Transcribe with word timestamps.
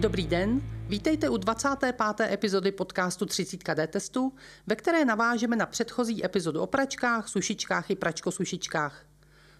Dobrý 0.00 0.26
den, 0.26 0.62
vítejte 0.88 1.28
u 1.28 1.36
25. 1.36 2.20
epizody 2.20 2.72
podcastu 2.72 3.26
30 3.26 3.74
D 3.74 3.86
testu, 3.86 4.32
ve 4.66 4.76
které 4.76 5.04
navážeme 5.04 5.56
na 5.56 5.66
předchozí 5.66 6.24
epizodu 6.24 6.60
o 6.60 6.66
pračkách, 6.66 7.28
sušičkách 7.28 7.90
i 7.90 7.96
pračko-sušičkách. 7.96 8.92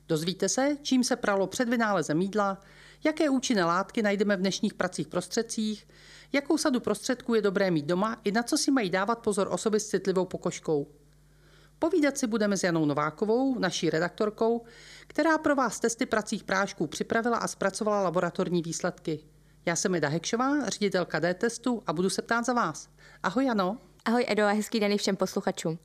Dozvíte 0.08 0.48
se, 0.48 0.76
čím 0.82 1.04
se 1.04 1.16
pralo 1.16 1.46
před 1.46 1.68
vynálezem 1.68 2.18
mídla, 2.18 2.60
jaké 3.04 3.30
účinné 3.30 3.64
látky 3.64 4.02
najdeme 4.02 4.36
v 4.36 4.40
dnešních 4.40 4.74
pracích 4.74 5.08
prostředcích, 5.08 5.88
jakou 6.32 6.58
sadu 6.58 6.80
prostředků 6.80 7.34
je 7.34 7.42
dobré 7.42 7.70
mít 7.70 7.86
doma 7.86 8.20
i 8.24 8.32
na 8.32 8.42
co 8.42 8.58
si 8.58 8.70
mají 8.70 8.90
dávat 8.90 9.18
pozor 9.18 9.48
osoby 9.50 9.80
s 9.80 9.88
citlivou 9.88 10.24
pokožkou. 10.24 10.86
Povídat 11.78 12.18
si 12.18 12.26
budeme 12.26 12.56
s 12.56 12.64
Janou 12.64 12.84
Novákovou, 12.84 13.58
naší 13.58 13.90
redaktorkou, 13.90 14.64
která 15.06 15.38
pro 15.38 15.54
vás 15.54 15.80
testy 15.80 16.06
pracích 16.06 16.44
prášků 16.44 16.86
připravila 16.86 17.36
a 17.36 17.48
zpracovala 17.48 18.02
laboratorní 18.02 18.62
výsledky. 18.62 19.20
Já 19.70 19.76
jsem 19.76 19.94
Eda 19.94 20.08
Hekšová, 20.08 20.68
ředitelka 20.68 21.18
D-testu 21.18 21.82
a 21.86 21.92
budu 21.92 22.10
se 22.10 22.22
ptát 22.22 22.46
za 22.46 22.52
vás. 22.52 22.88
Ahoj 23.22 23.44
Jano. 23.44 23.78
Ahoj 24.04 24.24
Edo 24.28 24.44
a 24.44 24.52
hezký 24.52 24.80
den 24.80 24.96
všem 24.96 25.16
posluchačům. 25.16 25.78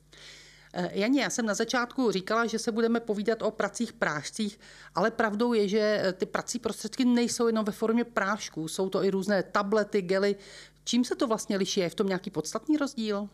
Eh, 0.74 0.90
Janě, 0.92 1.22
já 1.22 1.30
jsem 1.30 1.46
na 1.46 1.54
začátku 1.54 2.10
říkala, 2.10 2.46
že 2.46 2.58
se 2.58 2.72
budeme 2.72 3.00
povídat 3.00 3.42
o 3.42 3.50
pracích 3.50 3.92
prášcích, 3.92 4.60
ale 4.94 5.10
pravdou 5.10 5.52
je, 5.52 5.68
že 5.68 5.78
eh, 5.78 6.12
ty 6.12 6.26
prací 6.26 6.58
prostředky 6.58 7.04
nejsou 7.04 7.46
jenom 7.46 7.64
ve 7.64 7.72
formě 7.72 8.04
prášků, 8.04 8.68
jsou 8.68 8.88
to 8.88 9.04
i 9.04 9.10
různé 9.10 9.42
tablety, 9.42 10.02
gely. 10.02 10.36
Čím 10.84 11.04
se 11.04 11.16
to 11.16 11.26
vlastně 11.26 11.56
liší? 11.56 11.80
Je 11.80 11.90
v 11.90 11.94
tom 11.94 12.06
nějaký 12.06 12.30
podstatný 12.30 12.76
rozdíl? 12.76 13.28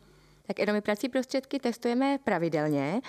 Tak 0.52 0.58
jenom 0.58 0.82
prací 0.82 1.08
prostředky 1.08 1.58
testujeme 1.58 2.18
pravidelně 2.24 3.00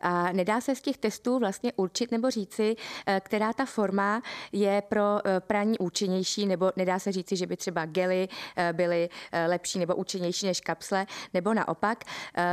a 0.00 0.32
nedá 0.32 0.60
se 0.60 0.74
z 0.74 0.80
těch 0.80 0.98
testů 0.98 1.38
vlastně 1.38 1.72
určit 1.76 2.10
nebo 2.10 2.30
říci, 2.30 2.76
eh, 3.06 3.20
která 3.24 3.52
ta 3.52 3.64
forma 3.64 4.22
je 4.52 4.82
pro 4.88 5.18
eh, 5.24 5.40
praní 5.40 5.78
účinnější, 5.78 6.46
nebo 6.46 6.72
nedá 6.76 6.98
se 6.98 7.12
říci, 7.12 7.36
že 7.36 7.46
by 7.46 7.56
třeba 7.56 7.86
gely 7.86 8.28
eh, 8.56 8.72
byly 8.72 9.08
lepší 9.46 9.78
nebo 9.78 9.94
účinnější 9.94 10.46
než 10.46 10.60
kapsle, 10.60 11.06
nebo 11.34 11.54
naopak. 11.54 12.04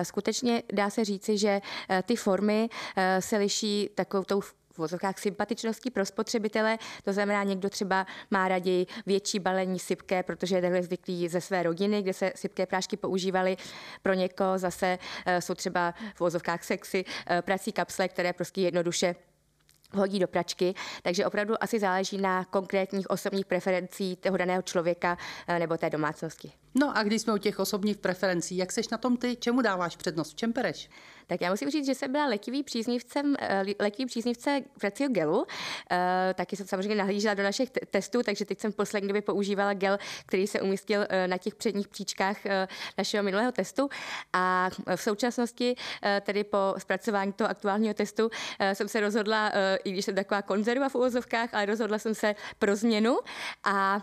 Skutečně 0.03 0.63
dá 0.73 0.89
se 0.89 1.05
říci, 1.05 1.37
že 1.37 1.61
ty 2.03 2.15
formy 2.15 2.69
se 3.19 3.37
liší 3.37 3.89
takovou 3.95 4.23
tou 4.23 4.41
vozovkách 4.79 5.19
sympatičností 5.19 5.91
pro 5.91 6.05
spotřebitele. 6.05 6.77
To 7.03 7.13
znamená, 7.13 7.43
někdo 7.43 7.69
třeba 7.69 8.05
má 8.31 8.47
raději 8.47 8.85
větší 9.05 9.39
balení 9.39 9.79
sypké, 9.79 10.23
protože 10.23 10.55
je 10.55 10.61
takhle 10.61 10.83
zvyklý 10.83 11.27
ze 11.27 11.41
své 11.41 11.63
rodiny, 11.63 12.01
kde 12.01 12.13
se 12.13 12.31
sypké 12.35 12.65
prášky 12.65 12.97
používaly. 12.97 13.57
Pro 14.01 14.13
někoho 14.13 14.57
zase 14.57 14.97
eh, 15.25 15.41
jsou 15.41 15.53
třeba 15.53 15.93
v 16.15 16.19
vozovkách 16.19 16.63
sexy 16.63 17.05
eh, 17.27 17.41
prací 17.41 17.71
kapsle, 17.71 18.07
které 18.07 18.33
prostě 18.33 18.61
jednoduše 18.61 19.15
hodí 19.93 20.19
do 20.19 20.27
pračky, 20.27 20.73
takže 21.03 21.25
opravdu 21.25 21.63
asi 21.63 21.79
záleží 21.79 22.17
na 22.17 22.45
konkrétních 22.45 23.09
osobních 23.09 23.45
preferencích 23.45 24.19
toho 24.19 24.37
daného 24.37 24.61
člověka 24.61 25.17
eh, 25.47 25.59
nebo 25.59 25.77
té 25.77 25.89
domácnosti. 25.89 26.51
No 26.75 26.97
a 26.97 27.03
když 27.03 27.21
jsme 27.21 27.33
u 27.33 27.37
těch 27.37 27.59
osobních 27.59 27.97
preferencí, 27.97 28.57
jak 28.57 28.71
seš 28.71 28.89
na 28.89 28.97
tom 28.97 29.17
ty, 29.17 29.35
čemu 29.35 29.61
dáváš 29.61 29.95
přednost, 29.95 30.31
v 30.31 30.35
čem 30.35 30.53
pereš? 30.53 30.89
Tak 31.27 31.41
já 31.41 31.51
musím 31.51 31.69
říct, 31.69 31.85
že 31.85 31.95
jsem 31.95 32.11
byla 32.11 32.25
letivý 32.25 32.63
příznivcem, 32.63 33.35
eh, 33.39 33.63
letivý 33.79 34.05
příznivce 34.05 34.61
pracího 34.79 35.09
gelu. 35.09 35.45
Eh, 35.91 36.33
taky 36.33 36.55
jsem 36.55 36.67
samozřejmě 36.67 36.95
nahlížela 36.95 37.33
do 37.33 37.43
našich 37.43 37.69
testů, 37.69 38.23
takže 38.23 38.45
teď 38.45 38.59
jsem 38.59 38.71
v 38.71 38.75
poslední 38.75 39.07
době 39.07 39.21
používala 39.21 39.73
gel, 39.73 39.97
který 40.25 40.47
se 40.47 40.61
umístil 40.61 41.07
na 41.27 41.37
těch 41.37 41.55
předních 41.55 41.87
příčkách 41.87 42.37
našeho 42.97 43.23
minulého 43.23 43.51
testu. 43.51 43.89
A 44.33 44.69
v 44.95 45.01
současnosti, 45.01 45.75
tedy 46.21 46.43
po 46.43 46.57
zpracování 46.77 47.33
toho 47.33 47.49
aktuálního 47.49 47.93
testu, 47.93 48.29
jsem 48.73 48.87
se 48.87 48.99
rozhodla 48.99 49.51
i 49.83 49.91
když 49.91 50.05
jsem 50.05 50.15
taková 50.15 50.41
konzerva 50.41 50.89
v 50.89 50.95
uvozovkách, 50.95 51.53
ale 51.53 51.65
rozhodla 51.65 51.99
jsem 51.99 52.15
se 52.15 52.35
pro 52.59 52.75
změnu 52.75 53.17
a 53.63 54.01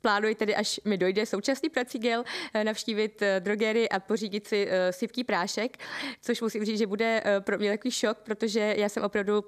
Plánuji 0.00 0.34
tedy, 0.34 0.56
až 0.56 0.80
mi 0.84 0.98
dojde 0.98 1.26
současný 1.26 1.68
prací 1.68 1.98
gel, 1.98 2.24
e, 2.54 2.64
navštívit 2.64 3.22
e, 3.22 3.40
drogery 3.40 3.88
a 3.88 4.00
pořídit 4.00 4.46
si 4.46 4.68
sypký 4.90 5.24
prášek, 5.24 5.76
což 6.22 6.40
musím 6.40 6.64
říct, 6.64 6.78
že 6.78 6.86
bude 6.86 7.22
pro 7.40 7.58
mě 7.58 7.70
takový 7.70 7.90
šok, 7.90 8.18
protože 8.18 8.74
já 8.78 8.88
jsem 8.88 9.04
opravdu 9.04 9.44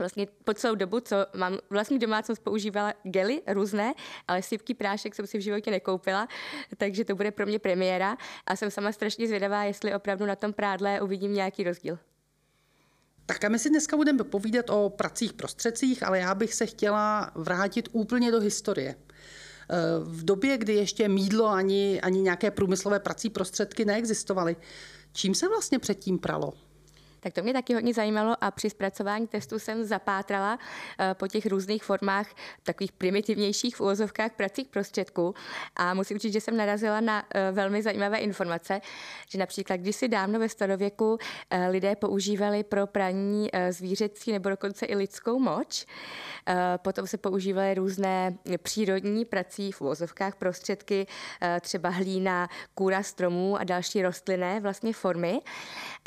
vlastně 0.00 0.26
po 0.44 0.54
celou 0.54 0.74
dobu, 0.74 1.00
co 1.00 1.16
mám 1.36 1.58
vlastní 1.70 1.98
domácnost, 1.98 2.42
používala 2.42 2.94
gely 3.02 3.42
různé, 3.46 3.94
ale 4.28 4.42
sypký 4.42 4.74
prášek 4.74 5.14
jsem 5.14 5.26
si 5.26 5.38
v 5.38 5.40
životě 5.40 5.70
nekoupila, 5.70 6.28
takže 6.76 7.04
to 7.04 7.14
bude 7.14 7.30
pro 7.30 7.46
mě 7.46 7.58
premiéra 7.58 8.16
a 8.46 8.56
jsem 8.56 8.70
sama 8.70 8.92
strašně 8.92 9.26
zvědavá, 9.26 9.64
jestli 9.64 9.94
opravdu 9.94 10.26
na 10.26 10.36
tom 10.36 10.52
prádle 10.52 11.00
uvidím 11.00 11.34
nějaký 11.34 11.64
rozdíl. 11.64 11.98
Tak 13.26 13.44
a 13.44 13.48
my 13.48 13.58
si 13.58 13.70
dneska 13.70 13.96
budeme 13.96 14.24
povídat 14.24 14.70
o 14.70 14.90
pracích 14.90 15.32
prostředcích, 15.32 16.02
ale 16.02 16.18
já 16.18 16.34
bych 16.34 16.54
se 16.54 16.66
chtěla 16.66 17.30
vrátit 17.34 17.88
úplně 17.92 18.30
do 18.30 18.40
historie. 18.40 18.94
Eh, 19.72 19.76
v 20.04 20.24
době, 20.24 20.58
kdy 20.58 20.74
ještě 20.74 21.08
mídlo 21.08 21.46
ani, 21.46 22.00
ani 22.00 22.20
nějaké 22.20 22.50
průmyslové 22.50 23.00
prací 23.00 23.30
prostředky 23.30 23.84
neexistovaly, 23.84 24.56
čím 25.12 25.34
se 25.34 25.48
vlastně 25.48 25.78
předtím 25.78 26.18
pralo? 26.18 26.52
Tak 27.20 27.32
to 27.32 27.42
mě 27.42 27.52
taky 27.52 27.74
hodně 27.74 27.94
zajímalo 27.94 28.36
a 28.40 28.50
při 28.50 28.70
zpracování 28.70 29.26
testu 29.26 29.58
jsem 29.58 29.84
zapátrala 29.84 30.58
eh, 30.98 31.14
po 31.14 31.28
těch 31.28 31.46
různých 31.46 31.84
formách 31.84 32.26
takových 32.62 32.92
primitivnějších 32.92 33.76
v 33.76 33.80
úvozovkách 33.80 34.32
pracích 34.32 34.68
prostředků 34.68 35.34
a 35.76 35.94
musím 35.94 36.18
říct, 36.18 36.32
že 36.32 36.40
jsem 36.40 36.56
narazila 36.56 37.00
na 37.00 37.24
eh, 37.34 37.52
velmi 37.52 37.82
zajímavé 37.82 38.18
informace, 38.18 38.80
že 39.28 39.38
například 39.38 39.76
kdysi 39.76 40.08
dávno 40.08 40.38
ve 40.38 40.48
starověku 40.48 41.18
eh, 41.50 41.68
lidé 41.68 41.96
používali 41.96 42.64
pro 42.64 42.86
praní 42.86 43.48
zvířecí 43.70 44.32
nebo 44.32 44.50
dokonce 44.50 44.86
i 44.86 44.96
lidskou 44.96 45.38
moč. 45.38 45.86
Potom 46.76 47.06
se 47.06 47.18
používaly 47.18 47.74
různé 47.74 48.38
přírodní 48.62 49.24
prací 49.24 49.72
v 49.72 49.80
úvozovkách 49.80 50.36
prostředky, 50.36 51.06
třeba 51.60 51.88
hlína, 51.88 52.48
kůra 52.74 53.02
stromů 53.02 53.56
a 53.56 53.64
další 53.64 54.02
rostlinné 54.02 54.60
vlastně 54.60 54.92
formy. 54.92 55.40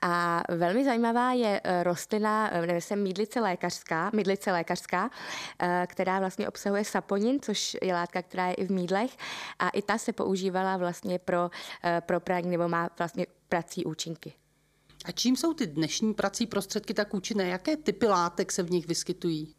A 0.03 0.43
velmi 0.49 0.83
zajímavá 1.03 1.33
je 1.33 1.61
eh, 1.63 1.83
rostlina, 1.83 2.51
eh, 2.53 2.61
nevím, 2.61 2.81
jsem 2.81 3.03
mídlice 3.03 3.39
lékařská, 3.39 4.11
mídlice 4.13 4.51
lékařská, 4.51 5.09
eh, 5.59 5.87
která 5.89 6.19
vlastně 6.19 6.47
obsahuje 6.47 6.85
saponin, 6.85 7.39
což 7.41 7.77
je 7.81 7.93
látka, 7.93 8.21
která 8.21 8.47
je 8.47 8.53
i 8.53 8.65
v 8.65 8.71
mídlech 8.71 9.17
a 9.59 9.69
i 9.69 9.81
ta 9.81 9.97
se 9.97 10.13
používala 10.13 10.77
vlastně 10.77 11.19
pro, 11.19 11.49
pro 11.99 12.19
praní 12.19 12.49
nebo 12.49 12.67
má 12.67 12.89
vlastně 12.97 13.25
prací 13.49 13.85
účinky. 13.85 14.33
A 15.05 15.11
čím 15.11 15.35
jsou 15.35 15.53
ty 15.53 15.67
dnešní 15.67 16.13
prací 16.13 16.45
prostředky 16.45 16.93
tak 16.93 17.13
účinné? 17.13 17.47
Jaké 17.47 17.77
typy 17.77 18.07
látek 18.07 18.51
se 18.51 18.63
v 18.63 18.71
nich 18.71 18.87
vyskytují? 18.87 19.55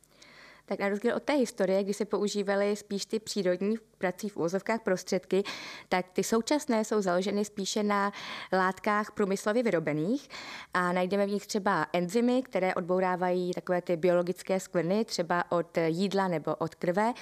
tak 0.67 0.79
na 0.79 0.89
rozdíl 0.89 1.15
od 1.17 1.23
té 1.23 1.33
historie, 1.33 1.85
kdy 1.85 1.95
se 1.95 2.05
používaly 2.05 2.77
spíš 2.77 3.07
ty 3.07 3.19
přírodní 3.19 3.77
prací 4.05 4.29
v 4.29 4.37
úvozovkách 4.37 4.81
prostředky, 4.81 5.43
tak 5.89 6.07
ty 6.13 6.25
současné 6.25 6.85
jsou 6.85 7.01
založeny 7.01 7.45
spíše 7.45 7.83
na 7.83 8.13
látkách 8.53 9.13
průmyslově 9.13 9.63
vyrobených 9.63 10.29
a 10.75 10.93
najdeme 10.93 11.27
v 11.27 11.31
nich 11.31 11.47
třeba 11.47 11.87
enzymy, 11.93 12.43
které 12.43 12.75
odbourávají 12.75 13.53
takové 13.53 13.83
ty 13.83 13.97
biologické 13.97 14.61
skvrny, 14.61 15.05
třeba 15.05 15.45
od 15.53 15.79
jídla 15.87 16.29
nebo 16.29 16.55
od 16.55 16.75
krve. 16.75 17.13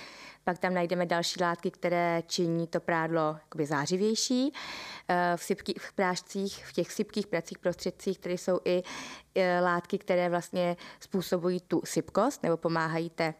Pak 0.44 0.59
tam 0.59 0.75
najdeme 0.75 1.06
další 1.06 1.43
látky, 1.43 1.70
které 1.70 2.22
činí 2.26 2.66
to 2.66 2.81
prádlo 2.81 3.37
zářivější. 3.64 4.53
Eh, 5.09 5.32
v 5.37 5.43
sypkých 5.43 5.93
prášcích, 5.94 6.66
v 6.66 6.72
těch 6.72 6.93
sypkých 6.93 7.26
pracích 7.26 7.59
prostředcích, 7.59 8.19
které 8.19 8.34
jsou 8.34 8.60
i 8.64 8.82
eh, 9.34 9.60
látky, 9.60 9.99
které 9.99 10.28
vlastně 10.28 10.76
způsobují 11.00 11.60
tu 11.60 11.82
sypkost 11.84 12.43
nebo 12.43 12.56
pomáhají 12.56 13.10
té 13.10 13.34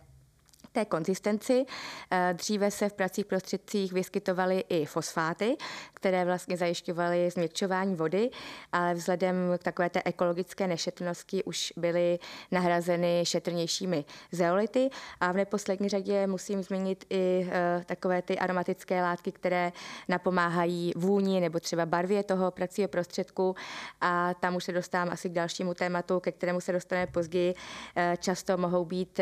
té 0.73 0.85
konzistenci. 0.85 1.65
Eh, 2.11 2.35
dříve 2.35 2.71
se 2.71 2.89
v 2.89 2.93
pracích 2.93 3.27
prostředcích 3.27 3.93
vyskytovaly 3.93 4.65
i 4.69 4.85
fosfáty, 4.85 5.57
které 5.95 6.25
vlastně 6.25 6.57
zajišťovaly 6.57 7.31
změkčování 7.31 7.95
vody, 7.95 8.31
ale 8.73 8.95
vzhledem 8.95 9.37
k 9.59 9.63
takové 9.63 9.91
té 9.91 10.03
ekologické 10.05 10.67
nešetrnosti 10.67 11.45
už 11.45 11.73
byly 11.77 12.19
nahrazeny 12.51 13.23
šetrnějšími 13.27 14.05
zeolity 14.33 14.91
a 15.21 15.33
v 15.33 15.37
neposlední 15.37 15.89
řadě 15.89 16.27
musím 16.27 16.63
zmínit 16.63 17.05
i 17.11 17.49
eh, 17.51 17.83
takové 17.87 18.23
ty 18.23 18.39
aromatické 18.39 19.03
látky, 19.03 19.33
které 19.33 19.73
napomáhají 20.09 20.93
vůni 20.97 21.41
nebo 21.41 21.61
třeba 21.61 21.87
barvě 21.87 22.23
toho 22.23 22.51
pracího 22.51 22.89
prostředku 22.89 23.57
a 24.01 24.35
tam 24.35 24.57
už 24.57 24.65
se 24.65 24.73
dostávám 24.73 25.13
asi 25.13 25.29
k 25.29 25.33
dalšímu 25.33 25.75
tématu, 25.75 26.21
ke 26.21 26.33
kterému 26.33 26.61
se 26.61 26.73
dostaneme 26.73 27.07
později. 27.07 27.55
Eh, 27.97 28.17
často 28.21 28.57
mohou 28.57 28.85
být 28.85 29.21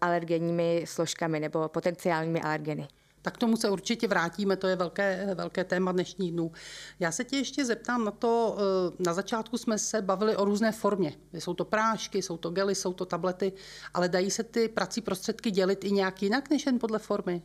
ale 0.00 0.20
alergenními 0.22 0.84
složkami 0.86 1.40
nebo 1.40 1.68
potenciálními 1.68 2.40
alergeny. 2.40 2.88
Tak 3.22 3.36
tomu 3.38 3.56
se 3.56 3.70
určitě 3.70 4.08
vrátíme, 4.08 4.56
to 4.56 4.66
je 4.66 4.76
velké, 4.76 5.34
velké 5.34 5.64
téma 5.64 5.92
dnešních 5.92 6.32
dnů. 6.32 6.52
Já 7.00 7.12
se 7.12 7.24
tě 7.24 7.36
ještě 7.36 7.64
zeptám 7.64 8.04
na 8.04 8.10
to, 8.10 8.56
eh, 8.58 9.02
na 9.06 9.14
začátku 9.14 9.58
jsme 9.58 9.78
se 9.78 10.02
bavili 10.02 10.36
o 10.36 10.44
různé 10.44 10.72
formě. 10.72 11.12
Jsou 11.32 11.54
to 11.54 11.64
prášky, 11.64 12.22
jsou 12.22 12.36
to 12.36 12.50
gely, 12.50 12.74
jsou 12.74 12.92
to 12.92 13.04
tablety, 13.04 13.52
ale 13.94 14.08
dají 14.08 14.30
se 14.30 14.42
ty 14.42 14.68
prací 14.68 15.00
prostředky 15.00 15.50
dělit 15.50 15.84
i 15.84 15.92
nějak 15.92 16.22
jinak 16.22 16.50
než 16.50 16.66
jen 16.66 16.78
podle 16.78 16.98
formy? 16.98 17.42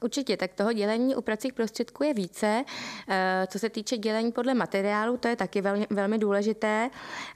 Určitě, 0.00 0.36
tak 0.36 0.52
toho 0.54 0.72
dělení 0.72 1.16
u 1.16 1.20
pracích 1.20 1.52
prostředků 1.52 2.04
je 2.04 2.14
více. 2.14 2.64
Eh, 3.08 3.46
co 3.50 3.58
se 3.58 3.70
týče 3.70 3.96
dělení 3.98 4.32
podle 4.32 4.54
materiálu, 4.54 5.16
to 5.16 5.28
je 5.28 5.36
taky 5.36 5.60
velmi, 5.60 5.86
velmi 5.90 6.18
důležité. 6.18 6.90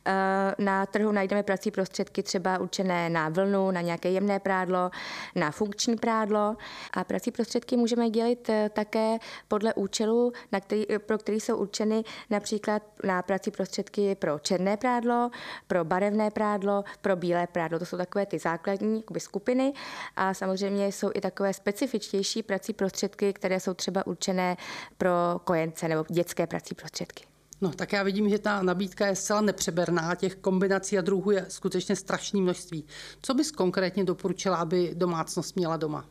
Eh, 0.06 0.55
na 0.59 0.87
trhu 0.87 1.12
najdeme 1.12 1.43
prací 1.43 1.70
prostředky 1.70 2.23
třeba 2.23 2.59
určené 2.59 3.11
na 3.11 3.29
vlnu, 3.29 3.70
na 3.70 3.81
nějaké 3.81 4.11
jemné 4.11 4.41
prádlo, 4.41 4.91
na 5.35 5.50
funkční 5.50 5.97
prádlo. 5.97 6.56
A 6.93 7.05
prací 7.05 7.31
prostředky 7.31 7.76
můžeme 7.76 8.11
dělit 8.11 8.49
eh, 8.49 8.70
také 8.73 9.19
podle 9.49 9.75
účelu, 9.75 10.32
na 10.53 10.61
který, 10.61 10.87
pro 11.06 11.19
který 11.19 11.41
jsou 11.41 11.56
určeny 11.56 12.05
například 12.31 12.82
na 13.05 13.23
prací 13.23 13.50
prostředky 13.50 14.14
pro 14.14 14.38
černé 14.38 14.76
prádlo, 14.76 15.31
pro 15.67 15.85
barevné 15.85 16.31
prádlo, 16.31 16.85
pro 17.00 17.17
bílé 17.17 17.47
prádlo. 17.47 17.79
To 17.79 17.87
jsou 17.87 17.97
takové 17.97 18.26
ty 18.26 18.38
základní 18.38 19.05
skupiny. 19.19 19.73
A 20.17 20.35
samozřejmě 20.35 20.93
jsou 20.93 21.11
i 21.14 21.20
takové 21.20 21.55
specifičtější 21.55 22.43
prací 22.52 22.72
prostředky, 22.72 23.32
které 23.32 23.60
jsou 23.60 23.75
třeba 23.75 24.06
určené 24.06 24.56
pro 24.99 25.10
kojence 25.44 25.88
nebo 25.88 26.04
dětské 26.10 26.46
prací 26.46 26.75
prostředky. 26.75 27.25
No, 27.60 27.72
tak 27.72 27.93
já 27.93 28.02
vidím, 28.02 28.28
že 28.28 28.38
ta 28.38 28.62
nabídka 28.62 29.06
je 29.06 29.16
zcela 29.16 29.40
nepřeberná, 29.40 30.14
těch 30.14 30.34
kombinací 30.37 30.99
a 30.99 31.00
druhů 31.00 31.31
je 31.31 31.46
skutečně 31.49 31.96
strašné 31.96 32.40
množství. 32.40 32.84
Co 33.22 33.34
bys 33.34 33.50
konkrétně 33.50 34.04
doporučila, 34.04 34.56
aby 34.56 34.94
domácnost 34.94 35.56
měla 35.56 35.76
doma? 35.76 36.04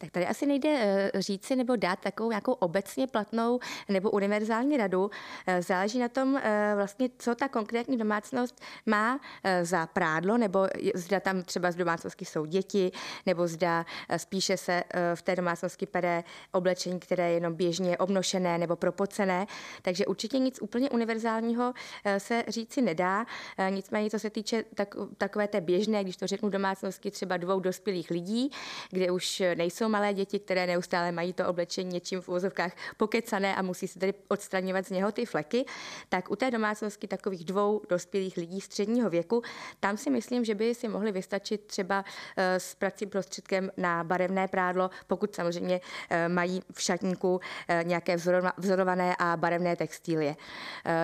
Tak 0.00 0.10
tady 0.10 0.26
asi 0.26 0.46
nejde 0.46 0.68
eh, 0.68 1.22
říci 1.22 1.56
nebo 1.56 1.76
dát 1.76 2.00
takovou 2.00 2.30
nějakou 2.30 2.52
obecně 2.52 3.06
platnou 3.06 3.60
nebo 3.88 4.10
univerzální 4.10 4.76
radu. 4.76 5.10
Eh, 5.46 5.62
záleží 5.62 5.98
na 5.98 6.08
tom 6.08 6.36
eh, 6.36 6.72
vlastně, 6.76 7.08
co 7.18 7.34
ta 7.34 7.48
konkrétní 7.48 7.98
domácnost 7.98 8.60
má 8.86 9.20
za 9.62 9.86
prádlo, 9.86 10.38
nebo 10.38 10.66
zda 10.94 11.20
tam 11.20 11.42
třeba 11.42 11.70
z 11.70 11.76
domácnosti 11.76 12.24
jsou 12.24 12.44
děti, 12.44 12.92
nebo 13.26 13.46
zda 13.46 13.86
spíše 14.16 14.56
se 14.56 14.82
v 15.14 15.22
té 15.22 15.36
domácnosti 15.36 15.86
pere 15.86 16.24
oblečení, 16.52 17.00
které 17.00 17.28
je 17.28 17.34
jenom 17.34 17.54
běžně 17.54 17.98
obnošené 17.98 18.58
nebo 18.58 18.76
propocené. 18.76 19.46
Takže 19.82 20.06
určitě 20.06 20.38
nic 20.38 20.62
úplně 20.62 20.90
univerzálního 20.90 21.72
se 22.18 22.44
říci 22.48 22.82
nedá. 22.82 23.26
Nicméně, 23.70 24.10
co 24.10 24.18
se 24.18 24.30
týče 24.30 24.64
tak, 24.74 24.94
takové 25.18 25.48
té 25.48 25.60
běžné, 25.60 26.04
když 26.04 26.16
to 26.16 26.26
řeknu 26.26 26.48
domácnosti 26.48 27.10
třeba 27.10 27.36
dvou 27.36 27.60
dospělých 27.60 28.10
lidí, 28.10 28.50
kde 28.90 29.10
už 29.10 29.42
nejsou 29.54 29.89
malé 29.90 30.14
děti, 30.14 30.38
které 30.38 30.66
neustále 30.66 31.12
mají 31.12 31.32
to 31.32 31.48
oblečení 31.48 31.90
něčím 31.92 32.20
v 32.20 32.28
úvozovkách 32.28 32.72
pokecané 32.96 33.56
a 33.56 33.62
musí 33.62 33.88
se 33.88 33.98
tedy 33.98 34.14
odstraňovat 34.28 34.86
z 34.86 34.90
něho 34.90 35.12
ty 35.12 35.26
fleky, 35.26 35.64
tak 36.08 36.30
u 36.30 36.36
té 36.36 36.50
domácnosti 36.50 37.06
takových 37.06 37.44
dvou 37.44 37.82
dospělých 37.88 38.36
lidí 38.36 38.60
středního 38.60 39.10
věku, 39.10 39.42
tam 39.80 39.96
si 39.96 40.10
myslím, 40.10 40.44
že 40.44 40.54
by 40.54 40.74
si 40.74 40.88
mohli 40.88 41.12
vystačit 41.12 41.66
třeba 41.66 42.04
eh, 42.36 42.60
s 42.60 42.74
prací 42.74 43.06
prostředkem 43.06 43.70
na 43.76 44.04
barevné 44.04 44.48
prádlo, 44.48 44.90
pokud 45.06 45.34
samozřejmě 45.34 45.80
eh, 46.10 46.28
mají 46.28 46.62
v 46.72 46.82
šatníku 46.82 47.40
eh, 47.68 47.84
nějaké 47.84 48.16
vzorované 48.56 49.16
a 49.18 49.36
barevné 49.36 49.76
textílie. 49.76 50.36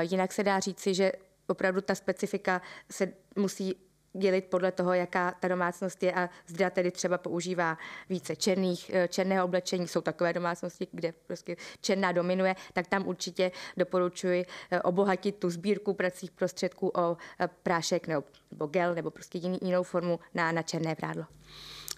Jinak 0.01 0.33
se 0.33 0.43
dá 0.43 0.61
říci, 0.61 0.95
že 0.95 1.13
opravdu 1.47 1.81
ta 1.81 1.95
specifika 1.95 2.63
se 2.91 3.13
musí 3.37 3.86
dělit 4.19 4.45
podle 4.45 4.73
toho, 4.73 4.93
jaká 4.93 5.35
ta 5.41 5.49
domácnost 5.49 6.03
je 6.03 6.13
a 6.13 6.31
zda 6.47 6.71
tedy 6.71 6.91
třeba 6.91 7.19
používá 7.19 7.79
více 8.09 8.37
černých, 8.37 8.91
eh, 8.95 9.09
černého 9.09 9.45
oblečení. 9.45 9.89
Jsou 9.89 10.01
takové 10.01 10.33
domácnosti, 10.33 10.89
kde 10.93 11.13
prostě 11.27 11.57
černá 11.81 12.13
dominuje, 12.13 12.55
tak 12.73 12.87
tam 12.87 13.07
určitě 13.09 13.53
doporučuji 13.77 14.47
eh, 14.71 14.83
obohatit 14.83 15.37
tu 15.37 15.51
sbírku 15.51 15.95
pracích 15.95 16.31
prostředků 16.31 16.89
o 16.89 17.17
eh, 17.41 17.49
prášek 17.63 18.09
nebo, 18.09 18.25
nebo 18.51 18.67
gel 18.67 18.95
nebo 18.95 19.11
prostě 19.11 19.39
jiný, 19.39 19.59
jinou 19.63 19.83
formu 19.83 20.21
na, 20.35 20.53
na 20.53 20.63
černé 20.63 20.95
prádlo. 20.95 21.25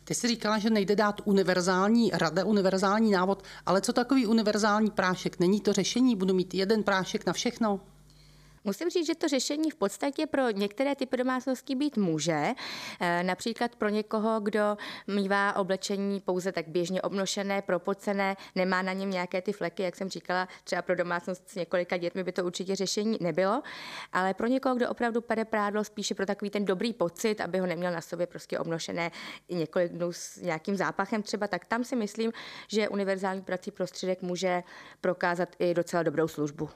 Ty 0.05 0.15
jsi 0.15 0.29
říkala, 0.29 0.59
že 0.59 0.71
nejde 0.71 0.97
dát 0.97 1.21
univerzální 1.25 2.11
rada, 2.15 2.45
univerzální 2.45 3.11
návod, 3.11 3.43
ale 3.67 3.81
co 3.81 3.93
takový 3.93 4.27
univerzální 4.27 4.91
prášek? 4.91 5.39
Není 5.39 5.61
to 5.61 5.73
řešení? 5.73 6.17
Budu 6.17 6.35
mít 6.35 6.55
jeden 6.55 6.83
prášek 6.83 7.27
na 7.27 7.33
všechno? 7.33 7.81
Musím 8.69 8.91
říct, 8.91 9.07
že 9.07 9.15
to 9.15 9.29
řešení 9.29 9.71
v 9.71 9.75
podstatě 9.75 10.27
pro 10.27 10.51
některé 10.51 10.95
typy 10.95 11.17
domácností 11.17 11.75
být 11.75 11.97
může. 11.97 12.47
Eh, 13.01 13.23
například 13.23 13.77
pro 13.77 13.89
někoho, 13.89 14.41
kdo 14.41 14.77
mývá 15.07 15.57
oblečení 15.57 16.21
pouze 16.21 16.53
tak 16.53 16.69
běžně 16.69 17.03
obnošené, 17.03 17.63
propocené, 17.63 18.37
nemá 18.55 18.83
na 18.83 18.93
něm 18.93 19.11
nějaké 19.11 19.43
ty 19.43 19.53
fleky, 19.53 19.83
jak 19.83 19.97
jsem 19.97 20.09
říkala, 20.09 20.49
třeba 20.65 20.83
pro 20.83 20.97
domácnost 20.97 21.49
s 21.49 21.55
několika 21.55 21.97
dětmi 21.97 22.25
by 22.25 22.33
to 22.33 22.45
určitě 22.45 22.77
řešení 22.77 23.19
nebylo. 23.21 23.63
Ale 24.13 24.35
pro 24.35 24.47
někoho, 24.47 24.75
kdo 24.75 24.91
opravdu 24.91 25.21
pere 25.21 25.45
prádlo 25.45 25.85
spíše 25.85 26.15
pro 26.15 26.27
takový 26.27 26.51
ten 26.51 26.65
dobrý 26.65 26.93
pocit, 26.93 27.41
aby 27.41 27.59
ho 27.59 27.67
neměl 27.67 27.93
na 27.93 28.01
sobě 28.01 28.27
prostě 28.27 28.59
obnošené 28.59 29.11
několik 29.49 29.93
dnů 29.93 30.13
s 30.13 30.37
nějakým 30.37 30.77
zápachem 30.77 31.23
třeba, 31.23 31.49
tak 31.49 31.65
tam 31.65 31.85
si 31.85 31.97
myslím, 31.97 32.33
že 32.69 32.89
univerzální 32.89 33.43
prací 33.43 33.71
prostředek 33.71 34.23
může 34.23 34.63
prokázat 35.01 35.49
i 35.59 35.75
docela 35.75 36.03
dobrou 36.03 36.29
službu. 36.29 36.71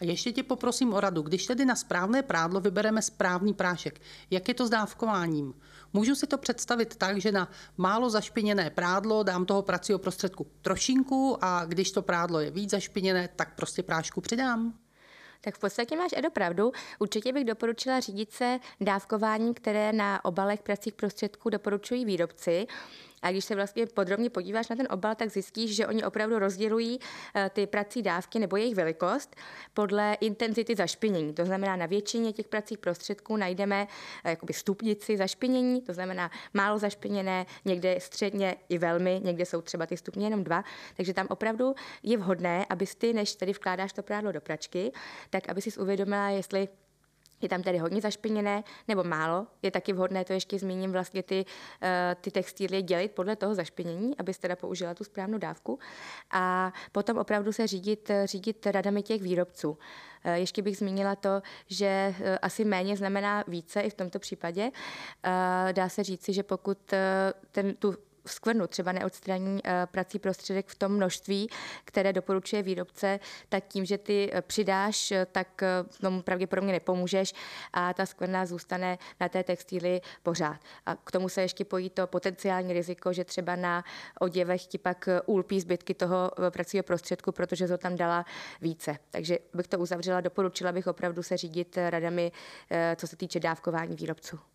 A 0.00 0.04
ještě 0.04 0.32
tě 0.32 0.42
poprosím 0.42 0.92
o 0.92 1.00
radu, 1.00 1.22
když 1.22 1.46
tedy 1.46 1.64
na 1.64 1.76
správné 1.76 2.22
prádlo 2.22 2.60
vybereme 2.60 3.02
správný 3.02 3.54
prášek, 3.54 4.00
jak 4.30 4.48
je 4.48 4.54
to 4.54 4.66
s 4.66 4.70
dávkováním? 4.70 5.54
Můžu 5.92 6.14
si 6.14 6.26
to 6.26 6.38
představit 6.38 6.96
tak, 6.96 7.20
že 7.20 7.32
na 7.32 7.50
málo 7.76 8.10
zašpiněné 8.10 8.70
prádlo 8.70 9.22
dám 9.22 9.44
toho 9.44 9.62
pracího 9.62 9.98
prostředku 9.98 10.46
trošinku 10.62 11.38
a 11.40 11.64
když 11.64 11.90
to 11.90 12.02
prádlo 12.02 12.40
je 12.40 12.50
víc 12.50 12.70
zašpiněné, 12.70 13.28
tak 13.36 13.54
prostě 13.54 13.82
prášku 13.82 14.20
přidám? 14.20 14.74
Tak 15.40 15.56
v 15.56 15.58
podstatě 15.58 15.96
máš 15.96 16.10
Edo 16.16 16.30
pravdu. 16.30 16.72
Určitě 16.98 17.32
bych 17.32 17.44
doporučila 17.44 18.00
řídit 18.00 18.32
se 18.32 18.58
dávkování, 18.80 19.54
které 19.54 19.92
na 19.92 20.24
obalech 20.24 20.62
pracích 20.62 20.94
prostředků 20.94 21.50
doporučují 21.50 22.04
výrobci. 22.04 22.66
A 23.22 23.30
když 23.30 23.44
se 23.44 23.54
vlastně 23.54 23.86
podrobně 23.86 24.30
podíváš 24.30 24.68
na 24.68 24.76
ten 24.76 24.86
obal, 24.90 25.14
tak 25.14 25.30
zjistíš, 25.30 25.76
že 25.76 25.86
oni 25.86 26.04
opravdu 26.04 26.38
rozdělují 26.38 26.98
eh, 27.34 27.50
ty 27.50 27.66
prací 27.66 28.02
dávky 28.02 28.38
nebo 28.38 28.56
jejich 28.56 28.74
velikost 28.74 29.36
podle 29.74 30.14
intenzity 30.20 30.76
zašpinění. 30.76 31.34
To 31.34 31.44
znamená, 31.44 31.76
na 31.76 31.86
většině 31.86 32.32
těch 32.32 32.48
pracích 32.48 32.78
prostředků 32.78 33.36
najdeme 33.36 33.86
eh, 34.24 34.30
jakoby 34.30 34.52
stupnici 34.52 35.16
zašpinění, 35.16 35.82
to 35.82 35.92
znamená 35.92 36.30
málo 36.54 36.78
zašpiněné, 36.78 37.46
někde 37.64 38.00
středně 38.00 38.56
i 38.68 38.78
velmi, 38.78 39.20
někde 39.24 39.46
jsou 39.46 39.60
třeba 39.60 39.86
ty 39.86 39.96
stupně 39.96 40.26
jenom 40.26 40.44
dva. 40.44 40.64
Takže 40.96 41.14
tam 41.14 41.26
opravdu 41.30 41.74
je 42.02 42.16
vhodné, 42.16 42.66
abys 42.70 42.94
ty, 42.94 43.12
než 43.12 43.34
tedy 43.34 43.52
vkládáš 43.52 43.92
to 43.92 44.02
prádlo 44.02 44.32
do 44.32 44.40
pračky, 44.40 44.92
tak 45.30 45.48
aby 45.48 45.62
si 45.62 45.80
uvědomila, 45.80 46.28
jestli 46.28 46.68
je 47.40 47.48
tam 47.48 47.62
tedy 47.62 47.78
hodně 47.78 48.00
zašpiněné 48.00 48.64
nebo 48.88 49.04
málo. 49.04 49.46
Je 49.62 49.70
taky 49.70 49.92
vhodné, 49.92 50.24
to 50.24 50.32
ještě 50.32 50.58
zmíním, 50.58 50.92
vlastně 50.92 51.22
ty, 51.22 51.44
eh, 51.82 52.16
ty 52.20 52.30
textílie 52.30 52.82
dělit 52.82 53.12
podle 53.12 53.36
toho 53.36 53.54
zašpinění, 53.54 54.18
abyste 54.18 54.42
teda 54.42 54.56
použila 54.56 54.94
tu 54.94 55.04
správnou 55.04 55.38
dávku. 55.38 55.78
A 56.30 56.72
potom 56.92 57.18
opravdu 57.18 57.52
se 57.52 57.66
řídit, 57.66 58.10
řídit 58.24 58.66
radami 58.66 59.02
těch 59.02 59.22
výrobců. 59.22 59.78
Eh, 60.24 60.38
ještě 60.38 60.62
bych 60.62 60.76
zmínila 60.76 61.16
to, 61.16 61.42
že 61.66 61.86
eh, 62.20 62.38
asi 62.38 62.64
méně 62.64 62.96
znamená 62.96 63.44
více 63.48 63.80
i 63.80 63.90
v 63.90 63.94
tomto 63.94 64.18
případě. 64.18 64.70
Dá 65.72 65.88
se 65.88 66.04
říci, 66.04 66.32
že 66.32 66.42
pokud 66.42 66.78
ten, 67.52 67.74
tu 67.74 67.94
skvrnu 68.26 68.66
třeba 68.66 68.92
neodstraní 68.92 69.60
eh, 69.64 69.86
prací 69.90 70.18
prostředek 70.18 70.66
v 70.68 70.74
tom 70.74 70.92
množství, 70.92 71.48
které 71.84 72.12
doporučuje 72.12 72.62
výrobce, 72.62 73.20
tak 73.48 73.64
tím, 73.68 73.84
že 73.84 73.98
ty 73.98 74.30
eh, 74.32 74.42
přidáš, 74.42 75.12
eh, 75.12 75.26
tak 75.32 75.62
tomu 76.00 76.22
pravděpodobně 76.22 76.72
nepomůžeš 76.72 77.34
a 77.72 77.94
ta 77.94 78.06
skvrna 78.06 78.46
zůstane 78.46 78.98
na 79.20 79.28
té 79.28 79.44
textíli 79.44 80.00
pořád. 80.22 80.60
A 80.86 80.96
k 80.96 81.10
tomu 81.10 81.28
se 81.28 81.42
ještě 81.42 81.64
pojí 81.64 81.90
to 81.90 82.06
potenciální 82.06 82.72
riziko, 82.72 83.12
že 83.12 83.24
třeba 83.24 83.56
na 83.56 83.84
oděvech 84.20 84.66
ti 84.66 84.78
pak 84.78 85.08
ulpí 85.26 85.60
zbytky 85.60 85.94
toho 85.94 86.30
pracího 86.50 86.82
prostředku, 86.82 87.32
protože 87.32 87.68
to 87.68 87.78
tam 87.78 87.96
dala 87.96 88.24
více. 88.60 88.96
Takže 89.10 89.38
bych 89.54 89.68
to 89.68 89.78
uzavřela, 89.78 90.20
doporučila 90.20 90.72
bych 90.72 90.86
opravdu 90.86 91.22
se 91.22 91.36
řídit 91.36 91.78
radami, 91.90 92.32
co 92.96 93.06
se 93.06 93.16
týče 93.16 93.40
dávkování 93.40 93.96
výrobců. 93.96 94.49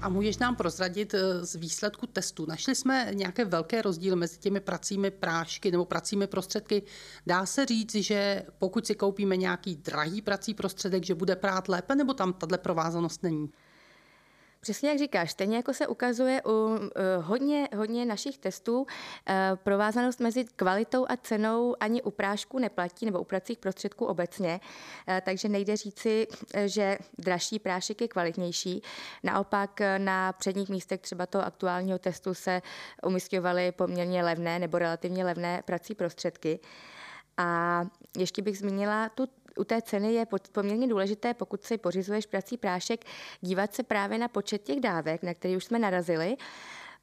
A 0.00 0.08
můžeš 0.08 0.38
nám 0.38 0.56
prozradit 0.56 1.14
eh, 1.14 1.44
z 1.44 1.54
výsledku 1.54 2.06
testu. 2.06 2.46
Našli 2.46 2.74
jsme 2.74 3.10
nějaké 3.14 3.44
velké 3.44 3.82
rozdíly 3.82 4.16
mezi 4.16 4.38
těmi 4.38 4.60
pracími 4.60 5.10
prášky 5.10 5.70
nebo 5.70 5.84
pracími 5.84 6.26
prostředky. 6.26 6.82
Dá 7.26 7.46
se 7.46 7.66
říct, 7.66 7.94
že 7.94 8.42
pokud 8.58 8.86
si 8.86 8.94
koupíme 8.94 9.36
nějaký 9.36 9.76
drahý 9.76 10.22
prací 10.22 10.54
prostředek, 10.54 11.04
že 11.04 11.14
bude 11.14 11.36
prát 11.36 11.68
lépe, 11.68 11.94
nebo 11.94 12.14
tam 12.14 12.32
tahle 12.32 12.58
provázanost 12.58 13.22
není? 13.22 13.50
Přesně 14.66 14.88
jak 14.88 14.98
říkáš, 14.98 15.30
stejně 15.30 15.56
jako 15.56 15.74
se 15.74 15.86
ukazuje 15.86 16.42
u 16.42 16.50
uh, 16.50 16.78
hodně, 17.20 17.68
hodně 17.76 18.04
našich 18.04 18.38
testů, 18.38 18.80
uh, 18.80 18.86
provázanost 19.54 20.20
mezi 20.20 20.44
kvalitou 20.56 21.06
a 21.08 21.16
cenou 21.16 21.76
ani 21.80 22.02
u 22.02 22.10
prášku 22.10 22.58
neplatí, 22.58 23.06
nebo 23.06 23.20
u 23.20 23.24
pracích 23.24 23.58
prostředků 23.58 24.04
obecně, 24.06 24.60
uh, 25.08 25.14
takže 25.24 25.48
nejde 25.48 25.76
říci, 25.76 26.26
že 26.66 26.98
dražší 27.18 27.58
prášek 27.58 28.00
je 28.00 28.08
kvalitnější. 28.08 28.82
Naopak 29.22 29.80
na 29.98 30.32
předních 30.32 30.68
místech 30.68 31.00
třeba 31.00 31.26
toho 31.26 31.44
aktuálního 31.44 31.98
testu 31.98 32.34
se 32.34 32.62
umistěvaly 33.02 33.72
poměrně 33.72 34.24
levné 34.24 34.58
nebo 34.58 34.78
relativně 34.78 35.24
levné 35.24 35.62
prací 35.64 35.94
prostředky. 35.94 36.58
A 37.36 37.82
ještě 38.18 38.42
bych 38.42 38.58
zmínila 38.58 39.08
tu 39.08 39.28
u 39.58 39.64
té 39.64 39.82
ceny 39.82 40.14
je 40.14 40.26
poměrně 40.52 40.88
důležité, 40.88 41.34
pokud 41.34 41.62
si 41.62 41.78
pořizuješ 41.78 42.26
prací 42.26 42.56
prášek, 42.56 43.04
dívat 43.40 43.74
se 43.74 43.82
právě 43.82 44.18
na 44.18 44.28
počet 44.28 44.62
těch 44.62 44.80
dávek, 44.80 45.22
na 45.22 45.34
který 45.34 45.56
už 45.56 45.64
jsme 45.64 45.78
narazili, 45.78 46.36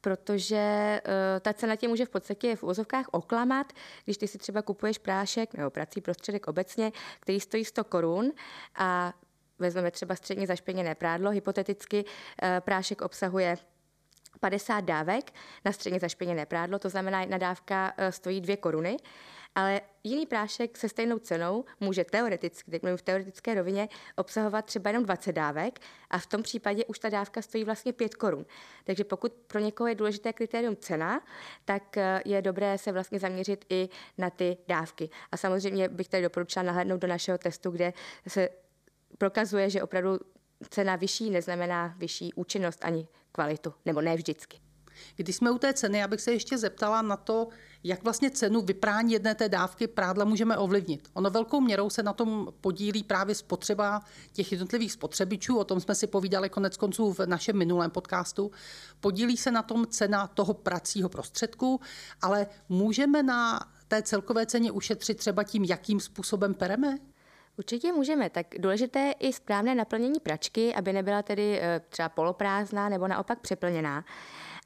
protože 0.00 1.00
uh, 1.06 1.40
ta 1.40 1.52
cena 1.52 1.76
tě 1.76 1.88
může 1.88 2.04
v 2.04 2.08
podstatě 2.08 2.56
v 2.56 2.62
úvozovkách 2.62 3.06
oklamat, 3.10 3.72
když 4.04 4.16
ty 4.16 4.28
si 4.28 4.38
třeba 4.38 4.62
kupuješ 4.62 4.98
prášek 4.98 5.54
nebo 5.54 5.70
prací 5.70 6.00
prostředek 6.00 6.48
obecně, 6.48 6.92
který 7.20 7.40
stojí 7.40 7.64
100 7.64 7.84
korun 7.84 8.32
a 8.74 9.12
vezmeme 9.58 9.90
třeba 9.90 10.14
středně 10.14 10.46
zašpiněné 10.46 10.94
prádlo, 10.94 11.30
hypoteticky 11.30 12.04
uh, 12.04 12.48
prášek 12.60 13.02
obsahuje 13.02 13.56
50 14.40 14.80
dávek 14.80 15.32
na 15.64 15.72
středně 15.72 16.00
zašpiněné 16.00 16.46
prádlo, 16.46 16.78
to 16.78 16.88
znamená, 16.88 17.20
jedna 17.20 17.38
dávka 17.38 17.92
uh, 17.98 18.04
stojí 18.08 18.40
2 18.40 18.56
koruny 18.56 18.96
ale 19.54 19.80
jiný 20.04 20.26
prášek 20.26 20.76
se 20.76 20.88
stejnou 20.88 21.18
cenou 21.18 21.64
může 21.80 22.04
teoreticky, 22.04 22.70
teď 22.70 22.82
mluvím 22.82 22.96
v 22.96 23.02
teoretické 23.02 23.54
rovině, 23.54 23.88
obsahovat 24.16 24.64
třeba 24.64 24.90
jenom 24.90 25.04
20 25.04 25.32
dávek 25.32 25.80
a 26.10 26.18
v 26.18 26.26
tom 26.26 26.42
případě 26.42 26.84
už 26.84 26.98
ta 26.98 27.08
dávka 27.08 27.42
stojí 27.42 27.64
vlastně 27.64 27.92
5 27.92 28.14
korun. 28.14 28.46
Takže 28.84 29.04
pokud 29.04 29.32
pro 29.32 29.60
někoho 29.60 29.88
je 29.88 29.94
důležité 29.94 30.32
kritérium 30.32 30.76
cena, 30.76 31.20
tak 31.64 31.96
eh, 31.96 32.22
je 32.24 32.42
dobré 32.42 32.78
se 32.78 32.92
vlastně 32.92 33.18
zaměřit 33.18 33.64
i 33.68 33.88
na 34.18 34.30
ty 34.30 34.56
dávky. 34.68 35.10
A 35.32 35.36
samozřejmě 35.36 35.88
bych 35.88 36.08
tady 36.08 36.22
doporučila 36.22 36.62
nahlédnout 36.62 37.00
do 37.00 37.08
našeho 37.08 37.38
testu, 37.38 37.70
kde 37.70 37.92
se 38.28 38.48
prokazuje, 39.18 39.70
že 39.70 39.82
opravdu 39.82 40.18
cena 40.68 40.96
vyšší 40.96 41.30
neznamená 41.30 41.94
vyšší 41.98 42.32
účinnost 42.34 42.84
ani 42.84 43.08
kvalitu, 43.32 43.74
nebo 43.84 44.00
ne 44.00 44.16
vždycky. 44.16 44.60
Když 45.16 45.36
jsme 45.36 45.50
u 45.50 45.58
té 45.58 45.74
ceny, 45.74 46.02
abych 46.02 46.20
se 46.20 46.32
ještě 46.32 46.58
zeptala 46.58 47.02
na 47.02 47.16
to, 47.16 47.48
jak 47.84 48.04
vlastně 48.04 48.30
cenu 48.30 48.62
vyprání 48.62 49.12
jedné 49.12 49.34
té 49.34 49.48
dávky 49.48 49.86
prádla 49.86 50.24
můžeme 50.24 50.56
ovlivnit. 50.56 51.08
Ono 51.14 51.30
velkou 51.30 51.60
měrou 51.60 51.90
se 51.90 52.02
na 52.02 52.12
tom 52.12 52.48
podílí 52.60 53.02
právě 53.02 53.34
spotřeba 53.34 54.02
těch 54.32 54.52
jednotlivých 54.52 54.92
spotřebičů, 54.92 55.58
o 55.58 55.64
tom 55.64 55.80
jsme 55.80 55.94
si 55.94 56.06
povídali 56.06 56.48
konec 56.48 56.76
konců 56.76 57.12
v 57.12 57.18
našem 57.26 57.58
minulém 57.58 57.90
podcastu. 57.90 58.50
Podílí 59.00 59.36
se 59.36 59.50
na 59.50 59.62
tom 59.62 59.86
cena 59.86 60.26
toho 60.26 60.54
pracího 60.54 61.08
prostředku, 61.08 61.80
ale 62.22 62.46
můžeme 62.68 63.22
na 63.22 63.60
té 63.88 64.02
celkové 64.02 64.46
ceně 64.46 64.72
ušetřit 64.72 65.18
třeba 65.18 65.42
tím, 65.42 65.64
jakým 65.64 66.00
způsobem 66.00 66.54
pereme? 66.54 66.98
Určitě 67.58 67.92
můžeme. 67.92 68.30
Tak 68.30 68.46
důležité 68.58 68.98
je 68.98 69.12
i 69.12 69.32
správné 69.32 69.74
naplnění 69.74 70.20
pračky, 70.20 70.74
aby 70.74 70.92
nebyla 70.92 71.22
tedy 71.22 71.60
eh, 71.60 71.80
třeba 71.88 72.08
poloprázdná 72.08 72.88
nebo 72.88 73.08
naopak 73.08 73.40
přeplněná. 73.40 74.04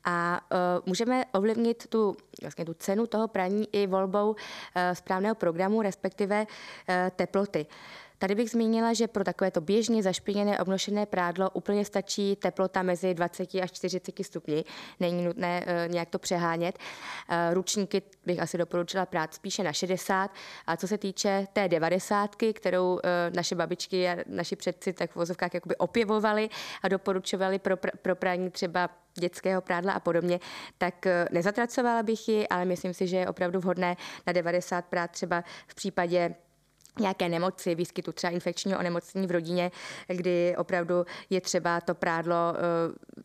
A 0.04 0.40
uh, 0.52 0.58
můžeme 0.86 1.24
ovlivnit 1.32 1.86
tu, 1.86 2.16
vlastně 2.42 2.64
tu 2.64 2.74
cenu 2.74 3.06
toho 3.06 3.28
praní 3.28 3.68
i 3.72 3.86
volbou 3.86 4.30
uh, 4.30 4.36
správného 4.92 5.34
programu, 5.34 5.82
respektive 5.82 6.46
uh, 6.46 6.94
teploty. 7.16 7.66
Tady 8.18 8.34
bych 8.34 8.50
zmínila, 8.50 8.92
že 8.92 9.08
pro 9.08 9.24
takovéto 9.24 9.60
běžně 9.60 10.02
zašpiněné 10.02 10.58
obnošené 10.58 11.06
prádlo 11.06 11.50
úplně 11.50 11.84
stačí 11.84 12.36
teplota 12.36 12.82
mezi 12.82 13.14
20 13.14 13.54
až 13.54 13.72
40 13.72 14.14
stupni. 14.22 14.64
Není 15.00 15.24
nutné 15.24 15.66
uh, 15.66 15.92
nějak 15.92 16.08
to 16.08 16.18
přehánět. 16.18 16.78
Uh, 16.78 17.54
ručníky 17.54 18.02
bych 18.26 18.40
asi 18.40 18.58
doporučila 18.58 19.06
prát 19.06 19.34
spíše 19.34 19.62
na 19.62 19.72
60. 19.72 20.30
A 20.66 20.76
co 20.76 20.88
se 20.88 20.98
týče 20.98 21.46
té 21.52 21.68
90, 21.68 22.36
kterou 22.52 22.94
uh, 22.94 23.00
naše 23.34 23.54
babičky 23.54 24.08
a 24.08 24.16
naši 24.26 24.56
předci 24.56 24.92
tak 24.92 25.12
v 25.12 25.16
vozovkách 25.16 25.54
jakoby 25.54 25.76
opěvovali 25.76 26.48
a 26.82 26.88
doporučovali 26.88 27.58
pro, 27.58 27.76
pro 27.76 28.16
praní 28.16 28.50
třeba 28.50 28.90
dětského 29.14 29.60
prádla 29.60 29.92
a 29.92 30.00
podobně, 30.00 30.40
tak 30.78 31.06
nezatracovala 31.30 32.02
bych 32.02 32.28
ji, 32.28 32.48
ale 32.48 32.64
myslím 32.64 32.94
si, 32.94 33.06
že 33.06 33.16
je 33.16 33.28
opravdu 33.28 33.60
vhodné 33.60 33.96
na 34.26 34.32
90 34.32 34.84
prát 34.84 35.10
třeba 35.10 35.44
v 35.66 35.74
případě 35.74 36.34
nějaké 37.00 37.28
nemoci, 37.28 37.74
výskytu 37.74 38.12
třeba 38.12 38.30
infekčního 38.30 38.78
onemocnění 38.78 39.26
v 39.26 39.30
rodině, 39.30 39.70
kdy 40.08 40.56
opravdu 40.56 41.04
je 41.30 41.40
třeba 41.40 41.80
to 41.80 41.94
prádlo 41.94 42.34
eh, 42.54 42.58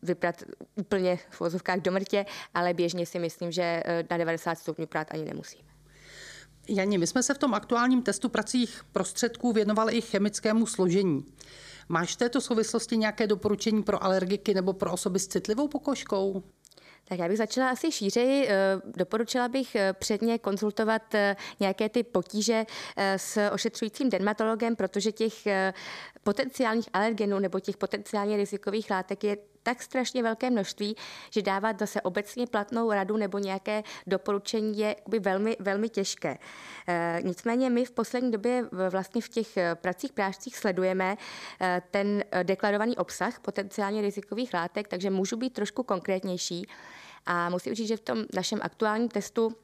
vyprat 0.02 0.42
úplně 0.76 1.18
v 1.30 1.40
vozovkách 1.40 1.80
do 1.80 1.92
mrtě, 1.92 2.26
ale 2.54 2.74
běžně 2.74 3.06
si 3.06 3.18
myslím, 3.18 3.52
že 3.52 3.82
eh, 3.84 4.04
na 4.10 4.16
90 4.16 4.58
stupňů 4.58 4.86
prát 4.86 5.08
ani 5.10 5.24
nemusíme. 5.24 5.68
Janě, 6.68 6.98
my 6.98 7.06
jsme 7.06 7.22
se 7.22 7.34
v 7.34 7.38
tom 7.38 7.54
aktuálním 7.54 8.02
testu 8.02 8.28
pracích 8.28 8.84
prostředků 8.92 9.52
věnovali 9.52 9.92
i 9.92 10.00
chemickému 10.00 10.66
složení. 10.66 11.24
Máš 11.88 12.14
v 12.14 12.16
této 12.16 12.40
souvislosti 12.40 12.96
nějaké 12.96 13.26
doporučení 13.26 13.82
pro 13.82 14.04
alergiky 14.04 14.54
nebo 14.54 14.72
pro 14.72 14.92
osoby 14.92 15.18
s 15.18 15.26
citlivou 15.26 15.68
pokožkou? 15.68 16.42
Tak 17.04 17.18
já 17.18 17.28
bych 17.28 17.38
začala 17.38 17.70
asi 17.70 17.92
šířeji. 17.92 18.46
Eh, 18.48 18.54
doporučila 18.96 19.48
bych 19.48 19.74
eh, 19.74 19.92
předně 19.92 20.38
konzultovat 20.38 21.14
eh, 21.14 21.36
nějaké 21.60 21.88
ty 21.88 22.02
potíže 22.02 22.66
s 23.16 23.38
ošetřujícím 23.52 24.10
dermatologem, 24.10 24.76
protože 24.76 25.12
těch 25.12 25.34
potenciálních 26.22 26.88
alergenů 26.92 27.38
nebo 27.38 27.60
těch 27.60 27.76
potenciálně 27.76 28.36
rizikových 28.36 28.90
látek 28.90 29.24
je 29.24 29.36
tak 29.64 29.82
strašně 29.82 30.22
velké 30.22 30.50
množství, 30.50 30.96
že 31.30 31.42
dávat 31.42 31.78
zase 31.78 32.00
obecně 32.00 32.46
platnou 32.46 32.92
radu 32.92 33.16
nebo 33.16 33.38
nějaké 33.38 33.82
doporučení 34.06 34.78
je 34.78 34.96
velmi, 35.20 35.56
velmi 35.60 35.88
těžké. 35.88 36.38
E, 36.88 37.18
nicméně 37.22 37.70
my 37.70 37.84
v 37.84 37.90
poslední 37.90 38.30
době 38.30 38.68
vlastně 38.90 39.22
v 39.22 39.28
těch 39.28 39.56
eh, 39.56 39.74
pracích 39.74 40.12
prášcích 40.12 40.56
sledujeme 40.56 41.16
e, 41.60 41.82
ten 41.90 42.24
deklarovaný 42.42 42.96
obsah 42.96 43.40
potenciálně 43.40 44.02
rizikových 44.02 44.54
látek, 44.54 44.88
takže 44.88 45.10
můžu 45.10 45.36
být 45.36 45.52
trošku 45.52 45.82
konkrétnější. 45.82 46.66
A 47.26 47.48
musím 47.48 47.74
říct, 47.74 47.88
že 47.88 47.96
v 47.96 48.00
tom 48.00 48.24
našem 48.34 48.58
aktuálním 48.62 49.08
testu 49.08 49.56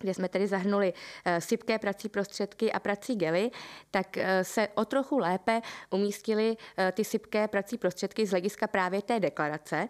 kde 0.00 0.14
jsme 0.14 0.28
tedy 0.28 0.46
zahrnuli 0.46 0.92
eh, 1.24 1.40
sypké 1.40 1.78
prací 1.78 2.08
prostředky 2.08 2.72
a 2.72 2.80
prací 2.80 3.16
gely, 3.16 3.50
tak 3.90 4.16
eh, 4.16 4.44
se 4.44 4.68
o 4.74 4.84
trochu 4.84 5.18
lépe 5.18 5.60
umístily 5.90 6.56
eh, 6.78 6.92
ty 6.92 7.04
sypké 7.04 7.48
prací 7.48 7.78
prostředky 7.78 8.26
z 8.26 8.30
hlediska 8.30 8.66
právě 8.66 9.02
té 9.02 9.20
deklarace, 9.20 9.88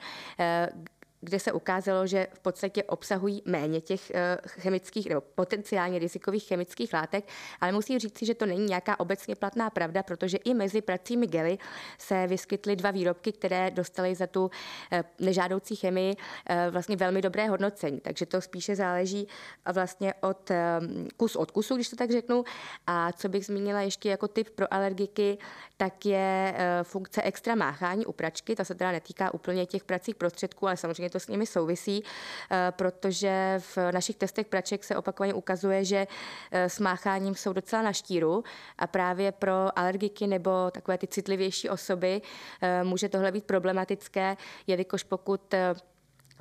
kde 1.20 1.40
se 1.40 1.52
ukázalo, 1.52 2.06
že 2.06 2.26
v 2.34 2.38
podstatě 2.38 2.82
obsahují 2.84 3.42
méně 3.44 3.80
těch 3.80 4.10
eh, 4.10 4.38
chemických 4.46 5.08
nebo 5.08 5.20
potenciálně 5.20 5.98
rizikových 5.98 6.44
chemických 6.44 6.92
látek, 6.92 7.24
ale 7.60 7.72
musím 7.72 7.98
říct 7.98 8.22
že 8.22 8.34
to 8.34 8.46
není 8.46 8.66
nějaká 8.66 9.00
obecně 9.00 9.34
platná 9.34 9.70
pravda, 9.70 10.02
protože 10.02 10.36
i 10.36 10.54
mezi 10.54 10.80
pracími 10.80 11.26
gely 11.26 11.58
se 11.98 12.26
vyskytly 12.26 12.76
dva 12.76 12.90
výrobky, 12.90 13.32
které 13.32 13.70
dostaly 13.70 14.14
za 14.14 14.26
tu 14.26 14.50
eh, 14.92 15.04
nežádoucí 15.18 15.76
chemii 15.76 16.16
eh, 16.46 16.70
vlastně 16.70 16.96
velmi 16.96 17.22
dobré 17.22 17.48
hodnocení. 17.48 18.00
Takže 18.00 18.26
to 18.26 18.40
spíše 18.40 18.76
záleží 18.76 19.28
vlastně 19.72 20.14
od 20.20 20.50
kus 21.16 21.36
od 21.36 21.50
kusu, 21.50 21.74
když 21.74 21.88
to 21.88 21.96
tak 21.96 22.10
řeknu. 22.10 22.44
A 22.86 23.12
co 23.12 23.28
bych 23.28 23.46
zmínila 23.46 23.80
ještě 23.80 24.08
jako 24.10 24.28
typ 24.28 24.50
pro 24.50 24.74
alergiky, 24.74 25.38
tak 25.76 26.06
je 26.06 26.54
funkce 26.82 27.22
extra 27.22 27.54
máchání 27.54 28.06
u 28.06 28.12
pračky. 28.12 28.56
Ta 28.56 28.64
se 28.64 28.74
teda 28.74 28.92
netýká 28.92 29.34
úplně 29.34 29.66
těch 29.66 29.84
pracích 29.84 30.14
prostředků, 30.14 30.66
ale 30.66 30.76
samozřejmě 30.76 31.05
to 31.10 31.20
s 31.20 31.28
nimi 31.28 31.46
souvisí, 31.46 32.04
eh, 32.50 32.72
protože 32.76 33.56
v 33.58 33.78
našich 33.92 34.16
testech 34.16 34.46
praček 34.46 34.84
se 34.84 34.96
opakovaně 34.96 35.34
ukazuje, 35.34 35.84
že 35.84 36.06
eh, 36.50 36.68
s 36.68 36.78
mácháním 36.78 37.34
jsou 37.34 37.52
docela 37.52 37.82
na 37.82 37.92
štíru 37.92 38.44
a 38.78 38.86
právě 38.86 39.32
pro 39.32 39.78
alergiky 39.78 40.26
nebo 40.26 40.70
takové 40.70 40.98
ty 40.98 41.06
citlivější 41.06 41.68
osoby 41.70 42.22
eh, 42.62 42.84
může 42.84 43.08
tohle 43.08 43.32
být 43.32 43.44
problematické, 43.44 44.36
jelikož 44.66 45.02
pokud 45.02 45.54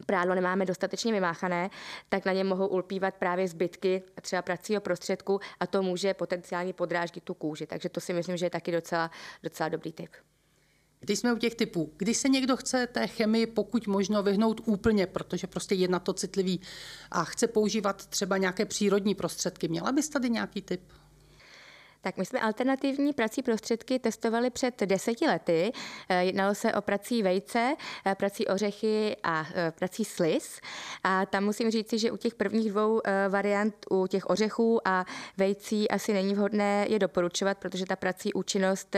prádlo 0.05 0.35
nemáme 0.35 0.65
dostatečně 0.65 1.13
vymáchané, 1.13 1.69
tak 2.09 2.25
na 2.25 2.33
ně 2.33 2.43
mohou 2.43 2.67
ulpívat 2.67 3.15
právě 3.15 3.47
zbytky 3.47 4.03
třeba 4.21 4.41
pracího 4.41 4.81
prostředku 4.81 5.39
a 5.59 5.67
to 5.67 5.83
může 5.83 6.13
potenciálně 6.13 6.73
podráždit 6.73 7.23
tu 7.23 7.33
kůži. 7.33 7.67
Takže 7.67 7.89
to 7.89 8.01
si 8.01 8.13
myslím, 8.13 8.37
že 8.37 8.45
je 8.45 8.49
taky 8.49 8.71
docela, 8.71 9.11
docela 9.43 9.69
dobrý 9.69 9.93
tip. 9.93 10.09
Když 11.05 11.19
jsme 11.19 11.33
u 11.33 11.37
těch 11.37 11.55
typů, 11.55 11.93
když 11.97 12.17
se 12.17 12.29
někdo 12.29 12.57
chce 12.57 12.87
té 12.87 13.07
chemii 13.07 13.47
pokud 13.47 13.87
možno 13.87 14.23
vyhnout 14.23 14.61
úplně, 14.65 15.07
protože 15.07 15.47
prostě 15.47 15.75
je 15.75 15.87
na 15.87 15.99
to 15.99 16.13
citlivý 16.13 16.61
a 17.11 17.23
chce 17.23 17.47
používat 17.47 18.05
třeba 18.05 18.37
nějaké 18.37 18.65
přírodní 18.65 19.15
prostředky, 19.15 19.67
měla 19.67 19.91
bys 19.91 20.09
tady 20.09 20.29
nějaký 20.29 20.61
typ? 20.61 20.81
Tak 22.05 22.17
my 22.17 22.25
jsme 22.25 22.39
alternativní 22.39 23.13
prací 23.13 23.41
prostředky 23.41 23.99
testovali 23.99 24.49
před 24.49 24.81
deseti 24.81 25.27
lety. 25.27 25.71
Eh, 26.09 26.23
jednalo 26.23 26.55
se 26.55 26.73
o 26.73 26.81
prací 26.81 27.23
vejce, 27.23 27.75
eh, 28.05 28.15
prací 28.15 28.47
ořechy 28.47 29.17
a 29.23 29.45
eh, 29.55 29.71
prací 29.71 30.05
slis. 30.05 30.59
A 31.03 31.25
tam 31.25 31.43
musím 31.43 31.71
říci, 31.71 31.99
že 31.99 32.11
u 32.11 32.17
těch 32.17 32.35
prvních 32.35 32.69
dvou 32.71 33.01
variant, 33.29 33.75
u 33.89 34.07
těch 34.07 34.29
ořechů 34.29 34.87
a 34.87 35.05
vejcí 35.37 35.91
asi 35.91 36.13
není 36.13 36.33
vhodné 36.33 36.85
je 36.89 36.99
doporučovat, 36.99 37.57
protože 37.57 37.85
ta 37.85 37.95
prací 37.95 38.33
účinnost 38.33 38.95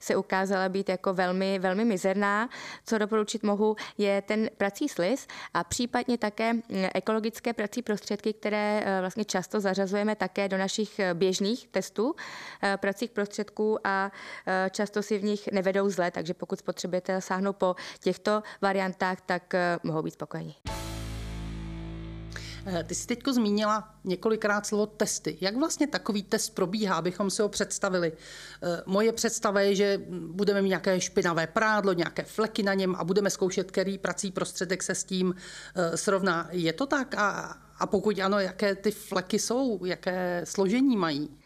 se 0.00 0.16
ukázala 0.16 0.68
být 0.68 0.88
jako 0.88 1.14
velmi, 1.14 1.58
velmi 1.58 1.84
mizerná. 1.84 2.48
Co 2.86 2.98
doporučit 2.98 3.42
mohu, 3.42 3.76
je 3.98 4.22
ten 4.22 4.50
prací 4.56 4.88
slis 4.88 5.26
a 5.54 5.64
případně 5.64 6.18
také 6.18 6.52
hm, 6.52 6.62
ekologické 6.94 7.52
prací 7.52 7.82
prostředky, 7.82 8.32
které 8.32 8.84
vlastně 9.00 9.24
často 9.24 9.60
zařazujeme 9.60 10.16
také 10.16 10.48
do 10.48 10.58
našich 10.58 11.00
běžných 11.14 11.68
testů 11.68 12.14
pracích 12.76 13.10
prostředků 13.10 13.86
a 13.86 14.12
eh, 14.46 14.70
často 14.70 15.02
si 15.02 15.18
v 15.18 15.24
nich 15.24 15.48
nevedou 15.52 15.90
zle, 15.90 16.10
takže 16.10 16.34
pokud 16.34 16.58
spotřebujete 16.58 17.20
sáhnout 17.20 17.56
po 17.56 17.76
těchto 18.00 18.42
variantách, 18.62 19.20
tak 19.20 19.54
eh, 19.54 19.78
mohou 19.82 20.02
být 20.02 20.14
spokojeni. 20.14 20.54
Eh, 22.66 22.84
ty 22.84 22.94
jsi 22.94 23.06
teď 23.06 23.18
zmínila 23.30 23.94
několikrát 24.04 24.66
slovo 24.66 24.86
testy. 24.86 25.38
Jak 25.40 25.56
vlastně 25.56 25.86
takový 25.86 26.22
test 26.22 26.50
probíhá, 26.50 26.96
abychom 26.96 27.30
si 27.30 27.42
ho 27.42 27.48
představili? 27.48 28.12
Eh, 28.12 28.82
moje 28.86 29.12
představa 29.12 29.60
je, 29.60 29.74
že 29.74 30.00
budeme 30.26 30.62
mít 30.62 30.68
nějaké 30.68 31.00
špinavé 31.00 31.46
prádlo, 31.46 31.92
nějaké 31.92 32.22
fleky 32.22 32.62
na 32.62 32.74
něm 32.74 32.94
a 32.94 33.04
budeme 33.04 33.30
zkoušet, 33.30 33.70
který 33.70 33.98
prací 33.98 34.30
prostředek 34.30 34.82
se 34.82 34.94
s 34.94 35.04
tím 35.04 35.34
srovná. 35.94 36.48
Je 36.50 36.72
to 36.72 36.86
tak? 36.86 37.14
A, 37.14 37.56
a 37.78 37.86
pokud 37.86 38.18
ano, 38.18 38.38
jaké 38.38 38.74
ty 38.74 38.90
fleky 38.90 39.38
jsou, 39.38 39.84
jaké 39.84 40.40
složení 40.44 40.96
mají? 40.96 41.43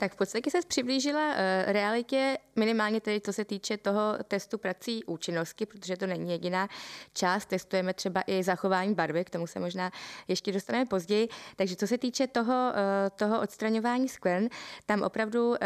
Tak 0.00 0.12
v 0.12 0.16
podstatě 0.16 0.50
se 0.50 0.58
přiblížila 0.68 1.28
uh, 1.28 1.34
realitě, 1.66 2.38
minimálně 2.56 3.00
tedy 3.00 3.20
co 3.20 3.32
se 3.32 3.44
týče 3.44 3.76
toho 3.76 4.16
testu 4.28 4.58
prací 4.58 5.04
účinnosti, 5.04 5.66
protože 5.66 5.96
to 5.96 6.06
není 6.06 6.30
jediná 6.30 6.68
část. 7.14 7.46
Testujeme 7.46 7.94
třeba 7.94 8.22
i 8.26 8.42
zachování 8.42 8.94
barvy, 8.94 9.24
k 9.24 9.30
tomu 9.30 9.46
se 9.46 9.60
možná 9.60 9.90
ještě 10.28 10.52
dostaneme 10.52 10.86
později. 10.86 11.28
Takže 11.56 11.76
co 11.76 11.86
se 11.86 11.98
týče 11.98 12.26
toho, 12.26 12.72
uh, 12.72 13.16
toho 13.16 13.40
odstraňování 13.40 14.08
skvrn, 14.08 14.48
tam 14.86 15.02
opravdu 15.02 15.48
uh, 15.48 15.56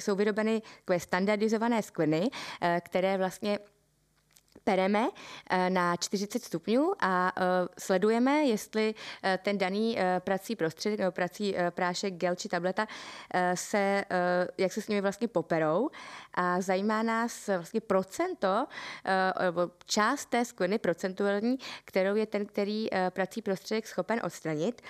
jsou 0.00 0.14
vyrobeny 0.16 0.62
takové 0.78 1.00
standardizované 1.00 1.82
skvrny, 1.82 2.30
které 2.80 3.18
vlastně 3.18 3.58
pereme 4.64 5.08
eh, 5.50 5.70
na 5.70 5.96
40 5.96 6.44
stupňů 6.44 6.92
a 7.00 7.32
eh, 7.36 7.42
sledujeme, 7.78 8.44
jestli 8.44 8.94
eh, 9.22 9.38
ten 9.42 9.58
daný 9.58 9.98
prací 10.18 10.56
prostředek 10.56 11.00
nebo 11.00 11.12
prací 11.12 11.54
prášek, 11.70 12.14
gel 12.14 12.34
či 12.34 12.48
tableta 12.48 12.86
se, 13.54 14.04
jak 14.58 14.72
se 14.72 14.80
s 14.80 14.88
nimi 14.88 15.00
vlastně 15.00 15.28
poperou 15.28 15.90
a 16.34 16.60
zajímá 16.60 17.02
nás 17.02 17.46
vlastně 17.48 17.80
procento, 17.80 18.66
nebo 19.42 19.70
část 19.86 20.26
té 20.26 20.44
skvrny 20.44 20.78
procentuální, 20.78 21.58
kterou 21.84 22.14
je 22.14 22.26
ten, 22.26 22.46
který 22.46 22.88
prací 23.10 23.42
prostředek 23.42 23.86
schopen 23.86 24.20
odstranit. 24.24 24.82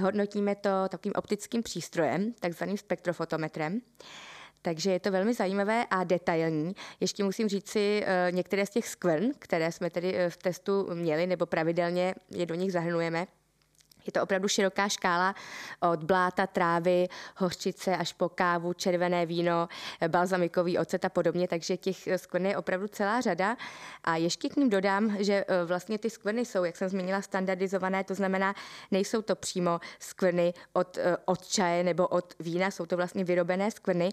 Hodnotíme 0.00 0.54
to 0.54 0.70
takovým 0.88 1.12
optickým 1.16 1.62
přístrojem, 1.62 2.32
takzvaným 2.32 2.78
spektrofotometrem. 2.78 3.80
Takže 4.62 4.90
je 4.90 5.00
to 5.00 5.10
velmi 5.10 5.34
zajímavé 5.34 5.86
a 5.90 6.04
detailní. 6.04 6.74
Ještě 7.00 7.24
musím 7.24 7.48
říct 7.48 7.68
si 7.68 8.02
uh, 8.02 8.34
některé 8.34 8.66
z 8.66 8.70
těch 8.70 8.88
skvrn, 8.88 9.30
které 9.38 9.72
jsme 9.72 9.90
tedy 9.90 10.12
uh, 10.12 10.18
v 10.28 10.36
testu 10.36 10.94
měli, 10.94 11.26
nebo 11.26 11.46
pravidelně 11.46 12.14
je 12.30 12.46
do 12.46 12.54
nich 12.54 12.72
zahrnujeme, 12.72 13.26
je 14.06 14.12
to 14.12 14.22
opravdu 14.22 14.48
široká 14.48 14.88
škála 14.88 15.34
od 15.80 16.04
bláta, 16.04 16.46
trávy, 16.46 17.08
hořčice 17.36 17.96
až 17.96 18.12
po 18.12 18.28
kávu, 18.28 18.72
červené 18.72 19.26
víno, 19.26 19.68
balzamikový 20.08 20.78
ocet 20.78 21.04
a 21.04 21.08
podobně, 21.08 21.48
takže 21.48 21.76
těch 21.76 22.08
skvrn 22.16 22.46
je 22.46 22.56
opravdu 22.56 22.88
celá 22.88 23.20
řada. 23.20 23.56
A 24.04 24.16
ještě 24.16 24.48
k 24.48 24.56
ním 24.56 24.70
dodám, 24.70 25.16
že 25.18 25.44
e, 25.48 25.64
vlastně 25.64 25.98
ty 25.98 26.10
skvrny 26.10 26.44
jsou, 26.44 26.64
jak 26.64 26.76
jsem 26.76 26.88
zmínila, 26.88 27.22
standardizované, 27.22 28.04
to 28.04 28.14
znamená, 28.14 28.54
nejsou 28.90 29.22
to 29.22 29.36
přímo 29.36 29.80
skvrny 29.98 30.54
od, 30.72 30.98
e, 30.98 31.16
od 31.24 31.48
čaje 31.48 31.84
nebo 31.84 32.08
od 32.08 32.34
vína, 32.40 32.70
jsou 32.70 32.86
to 32.86 32.96
vlastně 32.96 33.24
vyrobené 33.24 33.70
skvrny 33.70 34.10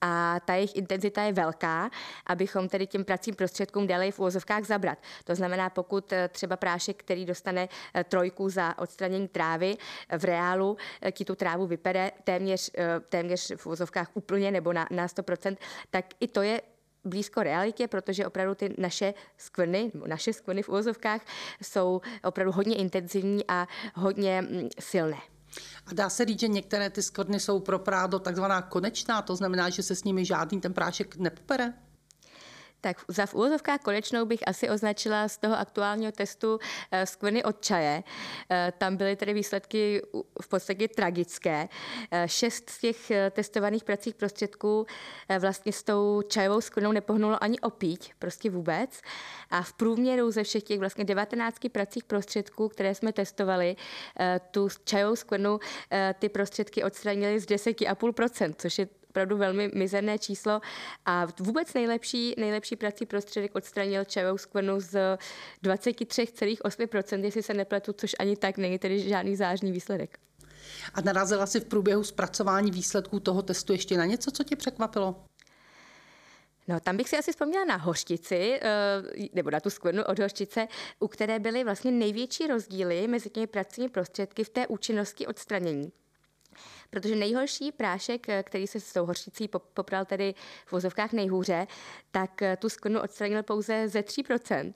a 0.00 0.40
ta 0.44 0.54
jejich 0.54 0.76
intenzita 0.76 1.22
je 1.22 1.32
velká, 1.32 1.90
abychom 2.26 2.68
tedy 2.68 2.86
těm 2.86 3.04
pracím 3.04 3.34
prostředkům 3.34 3.86
dali 3.86 4.12
v 4.12 4.18
úvozovkách 4.18 4.64
zabrat. 4.64 4.98
To 5.24 5.34
znamená, 5.34 5.70
pokud 5.70 6.12
e, 6.12 6.28
třeba 6.28 6.56
prášek, 6.56 6.96
který 6.96 7.24
dostane 7.24 7.68
trojku 8.08 8.48
za 8.48 8.78
odstranění 8.78 9.27
trávy 9.28 9.76
v 10.18 10.24
reálu 10.24 10.76
eh, 11.02 11.12
ti 11.12 11.24
tu 11.24 11.34
trávu 11.34 11.66
vypere 11.66 12.10
téměř, 12.24 12.70
eh, 12.78 13.00
téměř 13.08 13.52
v 13.56 13.66
vozovkách 13.66 14.10
úplně 14.14 14.50
nebo 14.50 14.72
na, 14.72 14.86
na 14.90 15.06
100%, 15.06 15.56
tak 15.90 16.04
i 16.20 16.28
to 16.28 16.42
je 16.42 16.62
blízko 17.04 17.42
realitě, 17.42 17.88
protože 17.88 18.26
opravdu 18.26 18.54
ty 18.54 18.74
naše 18.78 19.14
skvrny, 19.36 19.90
naše 20.06 20.32
skvrny 20.32 20.62
v 20.62 20.68
uvozovkách 20.68 21.20
jsou 21.62 22.00
opravdu 22.24 22.52
hodně 22.52 22.76
intenzivní 22.76 23.44
a 23.48 23.66
hodně 23.94 24.42
mm, 24.42 24.68
silné. 24.80 25.18
A 25.86 25.94
dá 25.94 26.08
se 26.10 26.24
říct, 26.24 26.40
že 26.40 26.48
některé 26.48 26.90
ty 26.90 27.02
skvrny 27.02 27.40
jsou 27.40 27.60
pro 27.60 27.78
prádo 27.78 28.18
takzvaná 28.18 28.62
konečná, 28.62 29.22
to 29.22 29.36
znamená, 29.36 29.70
že 29.70 29.82
se 29.82 29.94
s 29.94 30.04
nimi 30.04 30.24
žádný 30.24 30.60
ten 30.60 30.74
prášek 30.74 31.16
nepopere? 31.16 31.72
Tak 32.80 33.04
za 33.08 33.26
v 33.26 33.34
úvozovkách 33.34 33.80
konečnou 33.80 34.24
bych 34.24 34.48
asi 34.48 34.70
označila 34.70 35.28
z 35.28 35.38
toho 35.38 35.58
aktuálního 35.58 36.12
testu 36.12 36.58
eh, 36.90 37.06
skvrny 37.06 37.44
od 37.44 37.60
čaje. 37.60 38.02
Eh, 38.50 38.72
tam 38.78 38.96
byly 38.96 39.16
tedy 39.16 39.34
výsledky 39.34 40.02
v 40.42 40.48
podstatě 40.48 40.88
tragické. 40.88 41.68
Eh, 42.10 42.28
šest 42.28 42.70
z 42.70 42.78
těch 42.78 43.12
testovaných 43.30 43.84
pracích 43.84 44.14
prostředků 44.14 44.86
vlastně 45.38 45.72
s 45.72 45.82
tou 45.82 46.22
čajovou 46.22 46.60
skvrnou 46.60 46.92
nepohnulo 46.92 47.44
ani 47.44 47.60
opíť, 47.60 48.12
prostě 48.18 48.50
vůbec. 48.50 49.00
A 49.50 49.62
v 49.62 49.72
průměru 49.72 50.30
ze 50.30 50.42
všech 50.42 50.62
těch 50.62 50.78
vlastně 50.78 51.04
19 51.04 51.68
pracích 51.68 52.04
prostředků, 52.04 52.68
které 52.68 52.94
jsme 52.94 53.12
testovali, 53.12 53.76
tu 54.50 54.68
čajovou 54.84 55.16
skvrnu 55.16 55.60
ty 56.18 56.28
prostředky 56.28 56.84
odstranili 56.84 57.40
z 57.40 57.46
10,5%, 57.46 58.54
což 58.58 58.78
je 58.78 58.88
opravdu 59.10 59.36
velmi 59.36 59.70
mizerné 59.74 60.18
číslo 60.18 60.60
a 61.04 61.26
vůbec 61.40 61.74
nejlepší, 61.74 62.34
nejlepší 62.38 62.76
prací 62.76 63.06
prostředek 63.06 63.54
odstranil 63.54 64.04
čajovou 64.04 64.38
skvrnu 64.38 64.80
z 64.80 65.18
23,8%, 65.64 67.24
jestli 67.24 67.42
se 67.42 67.54
nepletu, 67.54 67.92
což 67.92 68.16
ani 68.18 68.36
tak 68.36 68.58
není 68.58 68.78
tedy 68.78 69.00
žádný 69.00 69.36
zážný 69.36 69.72
výsledek. 69.72 70.18
A 70.94 71.00
narazila 71.00 71.46
si 71.46 71.60
v 71.60 71.64
průběhu 71.64 72.04
zpracování 72.04 72.70
výsledků 72.70 73.20
toho 73.20 73.42
testu 73.42 73.72
ještě 73.72 73.96
na 73.96 74.04
něco, 74.04 74.30
co 74.30 74.44
tě 74.44 74.56
překvapilo? 74.56 75.24
No, 76.68 76.80
tam 76.80 76.96
bych 76.96 77.08
si 77.08 77.16
asi 77.18 77.30
vzpomněla 77.30 77.64
na 77.64 77.76
hořčici, 77.76 78.60
eh, 78.62 79.28
nebo 79.32 79.50
na 79.50 79.60
tu 79.60 79.70
skvrnu 79.70 80.04
od 80.04 80.18
hořčice, 80.18 80.68
u 81.00 81.08
které 81.08 81.38
byly 81.38 81.64
vlastně 81.64 81.90
největší 81.90 82.46
rozdíly 82.46 83.08
mezi 83.08 83.30
těmi 83.30 83.46
pracími 83.46 83.88
prostředky 83.88 84.44
v 84.44 84.48
té 84.48 84.66
účinnosti 84.66 85.26
odstranění. 85.26 85.92
Protože 86.90 87.16
nejhorší 87.16 87.72
prášek, 87.72 88.28
eh, 88.28 88.42
který 88.42 88.66
se 88.66 88.80
s 88.80 88.92
tou 88.92 89.06
hořčicí 89.06 89.48
popral 89.74 90.04
tedy 90.04 90.34
v 90.66 90.72
vozovkách 90.72 91.12
nejhůře, 91.12 91.66
tak 92.10 92.42
eh, 92.42 92.56
tu 92.56 92.68
skvrnu 92.68 93.00
odstranil 93.00 93.42
pouze 93.42 93.88
ze 93.88 94.02
3%, 94.02 94.72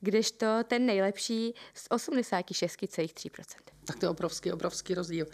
kdežto 0.00 0.46
ten 0.64 0.86
nejlepší 0.86 1.54
z 1.74 1.88
86,3%. 1.90 3.56
Tak 3.84 3.98
to 3.98 4.06
je 4.06 4.10
obrovský, 4.10 4.52
obrovský 4.52 4.94
rozdíl. 4.94 5.26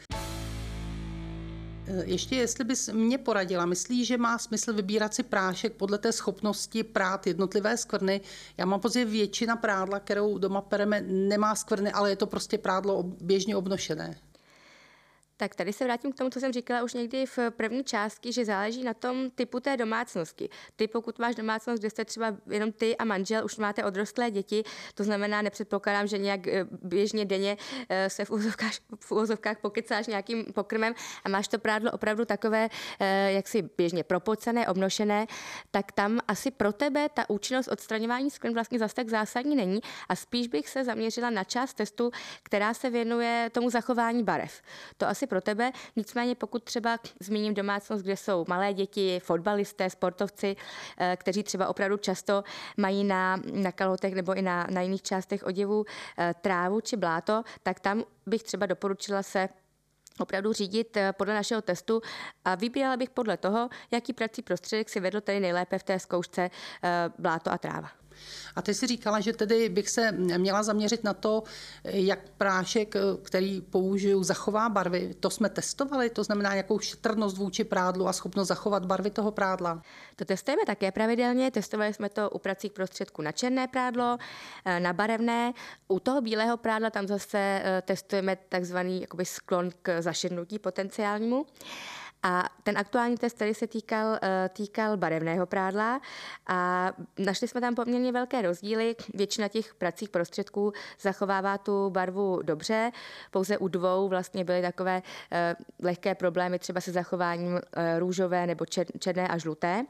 Eh, 1.88 2.04
ještě 2.04 2.36
jestli 2.36 2.64
bys 2.64 2.88
mě 2.88 3.18
poradila, 3.18 3.66
myslíš, 3.66 4.06
že 4.06 4.18
má 4.18 4.38
smysl 4.38 4.72
vybírat 4.72 5.14
si 5.14 5.22
prášek 5.22 5.72
podle 5.72 5.98
té 5.98 6.12
schopnosti 6.12 6.84
prát 6.84 7.26
jednotlivé 7.26 7.76
skvrny? 7.76 8.20
Já 8.56 8.66
mám 8.66 8.80
že 8.80 9.04
většina 9.04 9.56
prádla, 9.56 10.00
kterou 10.00 10.38
doma 10.38 10.60
pereme, 10.60 11.00
nemá 11.00 11.54
skvrny, 11.54 11.92
ale 11.92 12.10
je 12.10 12.16
to 12.16 12.26
prostě 12.26 12.58
prádlo 12.58 13.02
běžně 13.02 13.56
obnošené. 13.56 14.18
Tak 15.36 15.54
tady 15.54 15.72
se 15.72 15.84
vrátím 15.84 16.12
k 16.12 16.16
tomu, 16.16 16.30
co 16.30 16.40
jsem 16.40 16.52
říkala 16.52 16.82
už 16.82 16.94
někdy 16.94 17.26
v 17.26 17.38
první 17.50 17.84
části, 17.84 18.32
že 18.32 18.44
záleží 18.44 18.84
na 18.84 18.94
tom 18.94 19.30
typu 19.30 19.60
té 19.60 19.76
domácnosti. 19.76 20.48
Ty, 20.76 20.88
pokud 20.88 21.18
máš 21.18 21.34
domácnost, 21.34 21.80
kde 21.80 21.90
jste 21.90 22.04
třeba 22.04 22.36
jenom 22.50 22.72
ty 22.72 22.96
a 22.96 23.04
manžel, 23.04 23.44
už 23.44 23.56
máte 23.56 23.84
odrostlé 23.84 24.30
děti, 24.30 24.64
to 24.94 25.04
znamená, 25.04 25.42
nepředpokládám, 25.42 26.06
že 26.06 26.18
nějak 26.18 26.46
eh, 26.46 26.66
běžně 26.82 27.24
denně 27.24 27.56
eh, 27.88 28.10
se 28.10 28.24
v 28.24 28.30
úzovkách, 28.30 28.72
v 29.00 29.12
úzovkách 29.12 29.58
pokecáš 29.58 30.06
nějakým 30.06 30.44
pokrmem 30.44 30.94
a 31.24 31.28
máš 31.28 31.48
to 31.48 31.58
prádlo 31.58 31.90
opravdu 31.90 32.24
takové, 32.24 32.68
eh, 33.00 33.32
jaksi 33.32 33.62
běžně 33.76 34.04
propocené, 34.04 34.68
obnošené, 34.68 35.26
tak 35.70 35.92
tam 35.92 36.20
asi 36.28 36.50
pro 36.50 36.72
tebe 36.72 37.08
ta 37.08 37.30
účinnost 37.30 37.68
odstraňování 37.68 38.30
skvrn 38.30 38.54
vlastně 38.54 38.78
zase 38.78 38.94
tak 38.94 39.08
zásadní 39.08 39.56
není 39.56 39.80
a 40.08 40.16
spíš 40.16 40.48
bych 40.48 40.68
se 40.68 40.84
zaměřila 40.84 41.30
na 41.30 41.44
část 41.44 41.74
testu, 41.74 42.10
která 42.42 42.74
se 42.74 42.90
věnuje 42.90 43.50
tomu 43.52 43.70
zachování 43.70 44.22
barev. 44.22 44.62
To 44.96 45.08
asi 45.08 45.25
asi 45.26 45.28
pro 45.28 45.40
tebe. 45.40 45.72
Nicméně 45.96 46.34
pokud 46.34 46.64
třeba 46.64 46.98
zmíním 47.20 47.54
domácnost, 47.54 48.04
kde 48.04 48.16
jsou 48.16 48.44
malé 48.48 48.74
děti, 48.74 49.20
fotbalisté, 49.20 49.90
sportovci, 49.90 50.56
eh, 50.98 51.16
kteří 51.16 51.42
třeba 51.42 51.68
opravdu 51.68 51.96
často 51.96 52.44
mají 52.76 53.04
na, 53.04 53.36
na 53.52 53.72
kalhotech 53.72 54.14
nebo 54.14 54.34
i 54.34 54.42
na, 54.42 54.66
na 54.70 54.80
jiných 54.80 55.02
částech 55.02 55.42
oděvu 55.42 55.84
eh, 56.18 56.34
trávu 56.40 56.80
či 56.80 56.96
bláto, 56.96 57.42
tak 57.62 57.80
tam 57.80 58.04
bych 58.26 58.42
třeba 58.42 58.66
doporučila 58.66 59.22
se 59.22 59.48
opravdu 60.18 60.52
řídit 60.52 60.96
eh, 60.96 61.12
podle 61.12 61.34
našeho 61.34 61.62
testu 61.62 62.00
a 62.44 62.54
vybírala 62.54 62.96
bych 62.96 63.10
podle 63.10 63.36
toho, 63.36 63.68
jaký 63.90 64.12
prací 64.12 64.42
prostředek 64.42 64.88
si 64.88 65.00
vedl 65.00 65.20
tady 65.20 65.40
nejlépe 65.40 65.78
v 65.78 65.82
té 65.82 65.98
zkoušce 65.98 66.50
bláto 67.18 67.52
a 67.52 67.58
tráva. 67.58 68.05
A 68.56 68.62
ty 68.62 68.74
si 68.74 68.86
říkala, 68.86 69.20
že 69.20 69.32
tedy 69.32 69.68
bych 69.68 69.90
se 69.90 70.12
měla 70.12 70.62
zaměřit 70.62 71.04
na 71.04 71.14
to, 71.14 71.42
jak 71.84 72.18
prášek, 72.38 72.94
který 73.22 73.60
použiju, 73.60 74.22
zachová 74.22 74.68
barvy. 74.68 75.14
To 75.20 75.30
jsme 75.30 75.48
testovali, 75.48 76.10
to 76.10 76.24
znamená 76.24 76.54
jakou 76.54 76.78
šetrnost 76.78 77.36
vůči 77.36 77.64
prádlu 77.64 78.08
a 78.08 78.12
schopnost 78.12 78.48
zachovat 78.48 78.84
barvy 78.84 79.10
toho 79.10 79.30
prádla. 79.30 79.82
To 80.16 80.24
testujeme 80.24 80.62
také 80.66 80.92
pravidelně. 80.92 81.50
Testovali 81.50 81.94
jsme 81.94 82.08
to 82.08 82.30
u 82.30 82.38
pracích 82.38 82.72
prostředků 82.72 83.22
na 83.22 83.32
černé 83.32 83.68
prádlo, 83.68 84.18
eh, 84.64 84.80
na 84.80 84.92
barevné. 84.92 85.52
U 85.88 86.00
toho 86.00 86.20
bílého 86.20 86.56
prádla 86.56 86.90
tam 86.90 87.06
zase 87.06 87.38
eh, 87.38 87.82
testujeme 87.82 88.36
takzvaný 88.48 89.00
jakoby 89.00 89.24
sklon 89.24 89.70
k 89.82 90.02
zaširnutí 90.02 90.58
potenciálnímu. 90.58 91.46
A 92.26 92.48
ten 92.62 92.78
aktuální 92.78 93.16
test 93.16 93.36
který 93.36 93.54
se 93.54 93.66
týkal, 93.66 94.18
eh, 94.22 94.50
týkal 94.52 94.96
barevného 94.96 95.46
prádla 95.46 96.00
a 96.46 96.92
našli 97.18 97.48
jsme 97.48 97.60
tam 97.60 97.74
poměrně 97.74 98.12
velké 98.12 98.42
rozdíly. 98.42 98.96
Většina 99.14 99.48
těch 99.48 99.74
pracích 99.74 100.08
prostředků 100.08 100.72
zachovává 101.00 101.58
tu 101.58 101.90
barvu 101.90 102.42
dobře, 102.42 102.90
pouze 103.30 103.58
u 103.58 103.68
dvou 103.68 104.08
vlastně 104.08 104.44
byly 104.44 104.62
takové 104.62 105.02
eh, 105.32 105.56
lehké 105.82 106.14
problémy 106.14 106.58
třeba 106.58 106.80
se 106.80 106.92
zachováním 106.92 107.60
eh, 107.76 107.98
růžové 107.98 108.46
nebo 108.46 108.64
černé 108.98 109.28
a 109.28 109.38
žluté. 109.38 109.86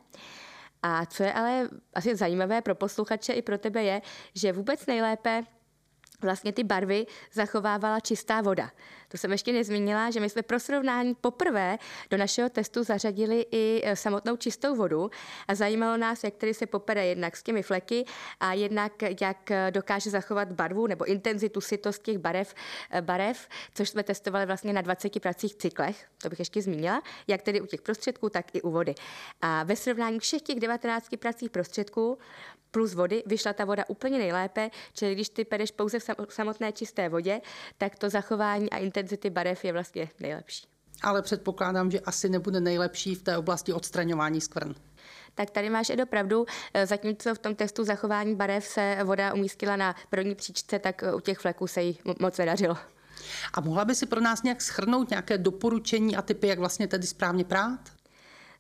A 0.83 1.07
co 1.07 1.23
je 1.23 1.33
ale 1.33 1.69
asi 1.95 2.17
zajímavé 2.17 2.63
pro 2.63 2.75
posluchače 2.75 3.33
i 3.33 3.43
pro 3.43 3.59
tebe 3.59 3.83
je, 3.83 4.03
že 4.35 4.53
vůbec 4.53 4.87
nejlépe 4.87 5.43
vlastně 6.23 6.53
ty 6.53 6.65
barvy 6.65 7.07
zachovávala 7.33 8.01
čistá 8.01 8.41
voda. 8.41 8.71
To 9.09 9.19
jsem 9.19 9.33
ještě 9.33 9.53
nezmínila, 9.53 10.11
že 10.11 10.21
my 10.21 10.31
jsme 10.31 10.43
pro 10.43 10.61
srovnání 10.61 11.15
poprvé 11.15 11.79
do 12.11 12.17
našeho 12.17 12.49
testu 12.49 12.85
zařadili 12.85 13.47
i 13.51 13.83
e, 13.85 13.97
samotnou 13.97 14.37
čistou 14.37 14.77
vodu 14.77 15.11
a 15.49 15.55
zajímalo 15.55 15.97
nás, 15.97 16.25
jak 16.25 16.35
tedy 16.35 16.55
se 16.55 16.67
popere 16.67 17.07
jednak 17.07 17.37
s 17.37 17.43
těmi 17.43 17.63
fleky 17.63 18.05
a 18.41 18.53
jednak 18.53 18.93
jak 19.21 19.53
dokáže 19.71 20.11
zachovat 20.11 20.53
barvu 20.53 20.87
nebo 20.87 21.05
intenzitu, 21.05 21.61
sytost 21.61 22.03
těch 22.03 22.19
barev, 22.19 22.55
e, 22.91 23.03
barev, 23.03 23.49
což 23.75 23.89
jsme 23.89 24.03
testovali 24.03 24.47
vlastně 24.47 24.73
na 24.73 24.81
20 24.81 25.21
pracích 25.21 25.55
cyklech, 25.55 26.07
to 26.23 26.29
bych 26.29 26.39
ještě 26.39 26.63
zmínila, 26.63 27.03
jak 27.27 27.43
tedy 27.43 27.61
u 27.61 27.67
těch 27.67 27.83
prostředků, 27.83 28.29
tak 28.29 28.55
i 28.55 28.63
u 28.63 28.71
vody. 28.71 28.95
A 29.43 29.63
ve 29.63 29.77
srovnání 29.77 30.19
všech 30.19 30.43
těch 30.43 30.61
19 30.61 31.17
pracích 31.17 31.51
prostředků 31.51 32.19
plus 32.77 32.95
vody 32.95 33.23
vyšla 33.27 33.53
ta 33.53 33.65
voda 33.65 33.85
úplně 33.89 34.19
nejlépe, 34.19 34.71
čili 34.93 35.15
když 35.15 35.29
ty 35.29 35.45
pereš 35.45 35.71
pouze 35.71 35.99
v 35.99 36.05
samotné 36.29 36.73
čisté 36.73 37.09
vodě, 37.09 37.41
tak 37.79 37.99
to 37.99 38.11
zachování 38.11 38.71
a 38.71 38.79
intenzity 38.97 39.31
barev 39.31 39.65
je 39.65 39.73
vlastně 39.73 40.09
nejlepší. 40.21 40.67
Ale 41.03 41.23
předpokládám, 41.23 41.91
že 41.91 42.01
asi 42.01 42.29
nebude 42.29 42.61
nejlepší 42.61 43.15
v 43.15 43.23
té 43.23 43.39
oblasti 43.39 43.73
odstraňování 43.73 44.41
skvrn 44.41 44.75
tak 45.39 45.51
tady 45.51 45.71
máš 45.71 45.91
i 45.91 45.97
dopravdu. 45.97 46.47
E, 46.75 46.87
zatímco 46.87 47.35
v 47.35 47.39
tom 47.39 47.55
testu 47.55 47.85
zachování 47.85 48.35
barev 48.35 48.65
se 48.65 48.99
voda 49.05 49.35
umístila 49.35 49.77
na 49.77 49.95
první 50.11 50.35
příčce, 50.35 50.79
tak 50.79 51.05
u 51.17 51.21
těch 51.21 51.39
fleků 51.39 51.67
se 51.67 51.83
jí 51.83 51.99
moc 52.21 52.39
nedařilo. 52.39 52.77
A 53.55 53.61
mohla 53.61 53.85
by 53.85 53.95
si 53.95 54.07
pro 54.07 54.21
nás 54.21 54.43
nějak 54.43 54.63
schrnout 54.63 55.11
nějaké 55.11 55.39
doporučení 55.39 56.17
a 56.17 56.23
typy, 56.23 56.47
jak 56.47 56.59
vlastně 56.59 56.89
tedy 56.89 57.07
správně 57.07 57.45
prát? 57.45 57.81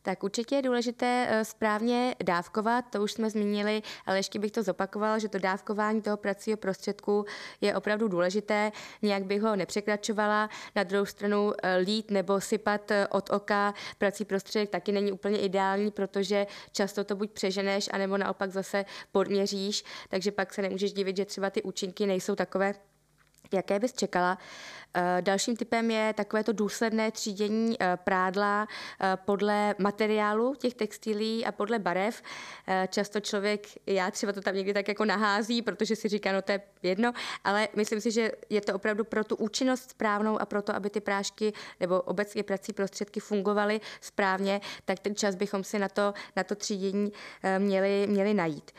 Tak 0.06 0.24
určitě 0.24 0.54
je 0.54 0.62
důležité 0.62 1.26
eh, 1.28 1.44
správně 1.44 2.14
dávkovat, 2.24 2.84
to 2.90 3.02
už 3.02 3.12
jsme 3.12 3.30
zmínili, 3.30 3.82
ale 4.06 4.18
ještě 4.18 4.38
bych 4.38 4.52
to 4.52 4.62
zopakovala, 4.62 5.18
že 5.18 5.28
to 5.28 5.38
dávkování 5.38 6.02
toho 6.02 6.16
pracího 6.16 6.56
prostředku 6.56 7.24
je 7.60 7.74
opravdu 7.76 8.08
důležité, 8.08 8.72
nějak 9.02 9.24
bych 9.24 9.42
ho 9.42 9.56
nepřekračovala. 9.56 10.50
Na 10.76 10.82
druhou 10.82 11.06
stranu 11.06 11.52
eh, 11.62 11.76
lít 11.76 12.10
nebo 12.10 12.40
sypat 12.40 12.90
eh, 12.90 13.06
od 13.06 13.30
oka 13.30 13.74
prací 13.98 14.24
prostředek 14.24 14.70
taky 14.70 14.92
není 14.92 15.12
úplně 15.12 15.38
ideální, 15.38 15.90
protože 15.90 16.46
často 16.72 17.04
to 17.04 17.16
buď 17.16 17.30
přeženeš, 17.30 17.88
anebo 17.92 18.18
naopak 18.18 18.50
zase 18.50 18.84
podměříš, 19.12 19.84
takže 20.08 20.32
pak 20.32 20.54
se 20.54 20.62
nemůžeš 20.62 20.92
divit, 20.92 21.16
že 21.16 21.24
třeba 21.24 21.50
ty 21.50 21.62
účinky 21.62 22.06
nejsou 22.06 22.34
takové, 22.34 22.74
jaké 23.52 23.78
bys 23.78 23.92
čekala. 23.92 24.38
Eh, 24.96 25.22
dalším 25.22 25.56
typem 25.56 25.90
je 25.90 26.12
takové 26.12 26.44
to 26.44 26.52
důsledné 26.52 27.10
třídění 27.10 27.76
eh, 27.80 27.98
prádla 28.04 28.68
eh, 29.00 29.16
podle 29.24 29.74
materiálu 29.78 30.54
těch 30.54 30.74
textilí 30.74 31.46
a 31.46 31.52
podle 31.52 31.78
barev. 31.78 32.22
Často 32.88 33.20
člověk, 33.20 33.66
já 33.86 34.10
třeba 34.10 34.32
to 34.32 34.40
tam 34.40 34.54
někdy 34.54 34.74
tak 34.74 34.88
jako 34.88 35.04
nahází, 35.04 35.62
protože 35.62 35.96
si 35.96 36.08
říká, 36.08 36.32
no 36.32 36.42
to 36.42 36.52
je 36.52 36.60
jedno, 36.82 37.12
ale 37.44 37.68
myslím 37.76 38.00
si, 38.00 38.10
že 38.10 38.32
je 38.50 38.60
to 38.60 38.74
opravdu 38.74 39.04
pro 39.04 39.24
tu 39.24 39.36
účinnost 39.36 39.90
správnou 39.90 40.40
a 40.40 40.46
pro 40.46 40.62
to, 40.62 40.76
aby 40.76 40.90
ty 40.90 41.00
prášky 41.00 41.52
nebo 41.80 42.00
obecně 42.00 42.42
prací 42.42 42.72
prostředky 42.72 43.20
fungovaly 43.20 43.80
správně, 44.00 44.60
tak 44.84 44.98
ten 44.98 45.14
čas 45.14 45.34
bychom 45.34 45.64
si 45.64 45.78
na 45.78 45.88
to, 45.88 46.14
na 46.36 46.44
to 46.44 46.54
třídění 46.54 47.12
měli, 47.58 48.06
měli 48.06 48.34
najít. 48.34 48.70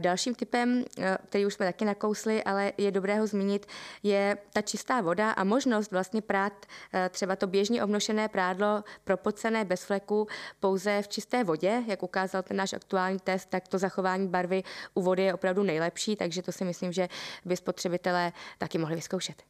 Dalším 0.00 0.34
typem, 0.34 0.84
který 1.28 1.46
už 1.46 1.54
jsme 1.54 1.66
taky 1.66 1.84
nakousli, 1.84 2.44
ale 2.44 2.72
je 2.78 2.90
dobré 2.90 3.20
ho 3.20 3.26
zmínit, 3.26 3.66
je 4.08 4.38
ta 4.52 4.62
čistá 4.62 5.00
voda 5.00 5.30
a 5.30 5.44
možnost 5.44 5.92
vlastně 5.92 6.22
prát 6.22 6.66
eh, 6.92 7.08
třeba 7.08 7.36
to 7.36 7.46
běžně 7.46 7.84
obnošené 7.84 8.28
prádlo 8.28 8.84
propocené 9.04 9.64
bez 9.64 9.84
fleku 9.84 10.26
pouze 10.60 11.02
v 11.02 11.08
čisté 11.08 11.44
vodě, 11.44 11.82
jak 11.86 12.02
ukázal 12.02 12.42
ten 12.42 12.56
náš 12.56 12.72
aktuální 12.72 13.18
test, 13.18 13.48
tak 13.48 13.68
to 13.68 13.78
zachování 13.78 14.28
barvy 14.28 14.62
u 14.94 15.02
vody 15.02 15.22
je 15.22 15.34
opravdu 15.34 15.62
nejlepší, 15.62 16.16
takže 16.16 16.42
to 16.42 16.52
si 16.52 16.64
myslím, 16.64 16.92
že 16.92 17.08
by 17.44 17.56
spotřebitelé 17.56 18.32
taky 18.58 18.78
mohli 18.78 18.96
vyzkoušet. 18.96 19.42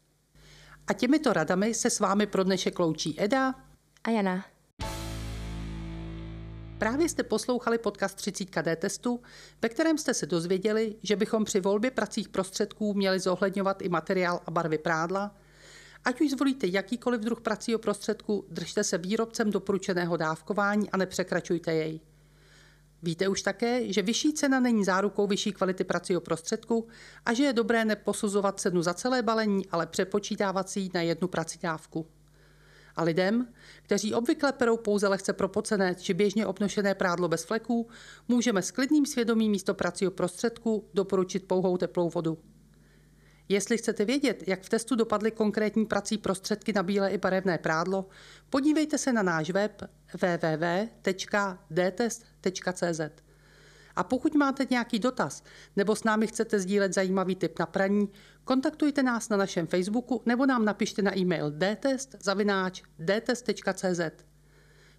A 0.86 0.92
těmito 0.92 1.32
radami 1.32 1.74
se 1.74 1.90
s 1.90 2.00
vámi 2.00 2.26
pro 2.26 2.44
dnešek 2.44 2.78
loučí 2.78 3.20
Eda 3.20 3.54
a 4.04 4.10
Jana. 4.10 4.55
Právě 6.78 7.08
jste 7.08 7.22
poslouchali 7.22 7.78
podcast 7.78 8.16
30 8.16 8.62
D 8.62 8.76
testu, 8.76 9.20
ve 9.62 9.68
kterém 9.68 9.98
jste 9.98 10.14
se 10.14 10.26
dozvěděli, 10.26 10.96
že 11.02 11.16
bychom 11.16 11.44
při 11.44 11.60
volbě 11.60 11.90
pracích 11.90 12.28
prostředků 12.28 12.94
měli 12.94 13.20
zohledňovat 13.20 13.82
i 13.82 13.88
materiál 13.88 14.40
a 14.46 14.50
barvy 14.50 14.78
prádla, 14.78 15.34
Ať 16.06 16.20
už 16.20 16.30
zvolíte 16.30 16.66
jakýkoliv 16.66 17.20
druh 17.20 17.40
pracího 17.40 17.78
prostředku, 17.78 18.44
držte 18.48 18.84
se 18.84 18.98
výrobcem 18.98 19.50
doporučeného 19.50 20.16
dávkování 20.16 20.90
a 20.90 20.96
nepřekračujte 20.96 21.74
jej. 21.74 22.00
Víte 23.02 23.28
už 23.28 23.42
také, 23.42 23.92
že 23.92 24.02
vyšší 24.02 24.32
cena 24.32 24.60
není 24.60 24.84
zárukou 24.84 25.26
vyšší 25.26 25.52
kvality 25.52 25.84
pracího 25.84 26.20
prostředku 26.20 26.88
a 27.24 27.32
že 27.32 27.44
je 27.44 27.52
dobré 27.52 27.84
neposuzovat 27.84 28.60
cenu 28.60 28.82
za 28.82 28.94
celé 28.94 29.22
balení, 29.22 29.66
ale 29.70 29.86
přepočítávat 29.86 30.68
si 30.68 30.80
ji 30.80 30.90
na 30.94 31.02
jednu 31.02 31.28
prací 31.28 31.58
dávku. 31.62 32.06
A 32.96 33.02
lidem, 33.02 33.48
kteří 33.82 34.14
obvykle 34.14 34.52
perou 34.52 34.76
pouze 34.76 35.08
lehce 35.08 35.32
propocené 35.32 35.94
či 35.94 36.14
běžně 36.14 36.46
obnošené 36.46 36.94
prádlo 36.94 37.28
bez 37.28 37.44
fleků, 37.44 37.88
můžeme 38.28 38.62
s 38.62 38.70
klidným 38.70 39.06
svědomím 39.06 39.50
místo 39.50 39.74
pracího 39.74 40.10
prostředku 40.10 40.88
doporučit 40.94 41.48
pouhou 41.48 41.76
teplou 41.76 42.10
vodu. 42.10 42.38
Jestli 43.48 43.78
chcete 43.78 44.04
vědět, 44.04 44.48
jak 44.48 44.62
v 44.62 44.68
testu 44.68 44.96
dopadly 44.96 45.30
konkrétní 45.30 45.86
prací 45.86 46.18
prostředky 46.18 46.72
na 46.72 46.82
bílé 46.82 47.10
i 47.10 47.18
barevné 47.18 47.58
prádlo, 47.58 48.08
podívejte 48.50 48.98
se 48.98 49.12
na 49.12 49.22
náš 49.22 49.50
web 49.50 49.82
www.dtest.cz. 50.12 50.96
A 53.96 54.02
pokud 54.02 54.34
máte 54.34 54.66
nějaký 54.70 54.98
dotaz 54.98 55.42
nebo 55.76 55.96
s 55.96 56.04
námi 56.04 56.26
chcete 56.26 56.60
sdílet 56.60 56.94
zajímavý 56.94 57.34
tip 57.34 57.58
na 57.58 57.66
praní, 57.66 58.08
kontaktujte 58.44 59.02
nás 59.02 59.28
na 59.28 59.36
našem 59.36 59.66
Facebooku 59.66 60.22
nebo 60.26 60.46
nám 60.46 60.64
napište 60.64 61.02
na 61.02 61.18
e-mail 61.18 61.52
dtest.cz. 62.98 64.00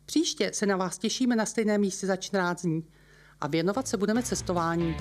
Příště 0.05 0.51
se 0.53 0.65
na 0.65 0.77
vás 0.77 0.97
těšíme 0.97 1.35
na 1.35 1.45
stejné 1.45 1.77
místě 1.77 2.07
za 2.07 2.15
14 2.15 2.61
dní 2.61 2.87
a 3.41 3.47
věnovat 3.47 3.87
se 3.87 3.97
budeme 3.97 4.23
cestování. 4.23 4.95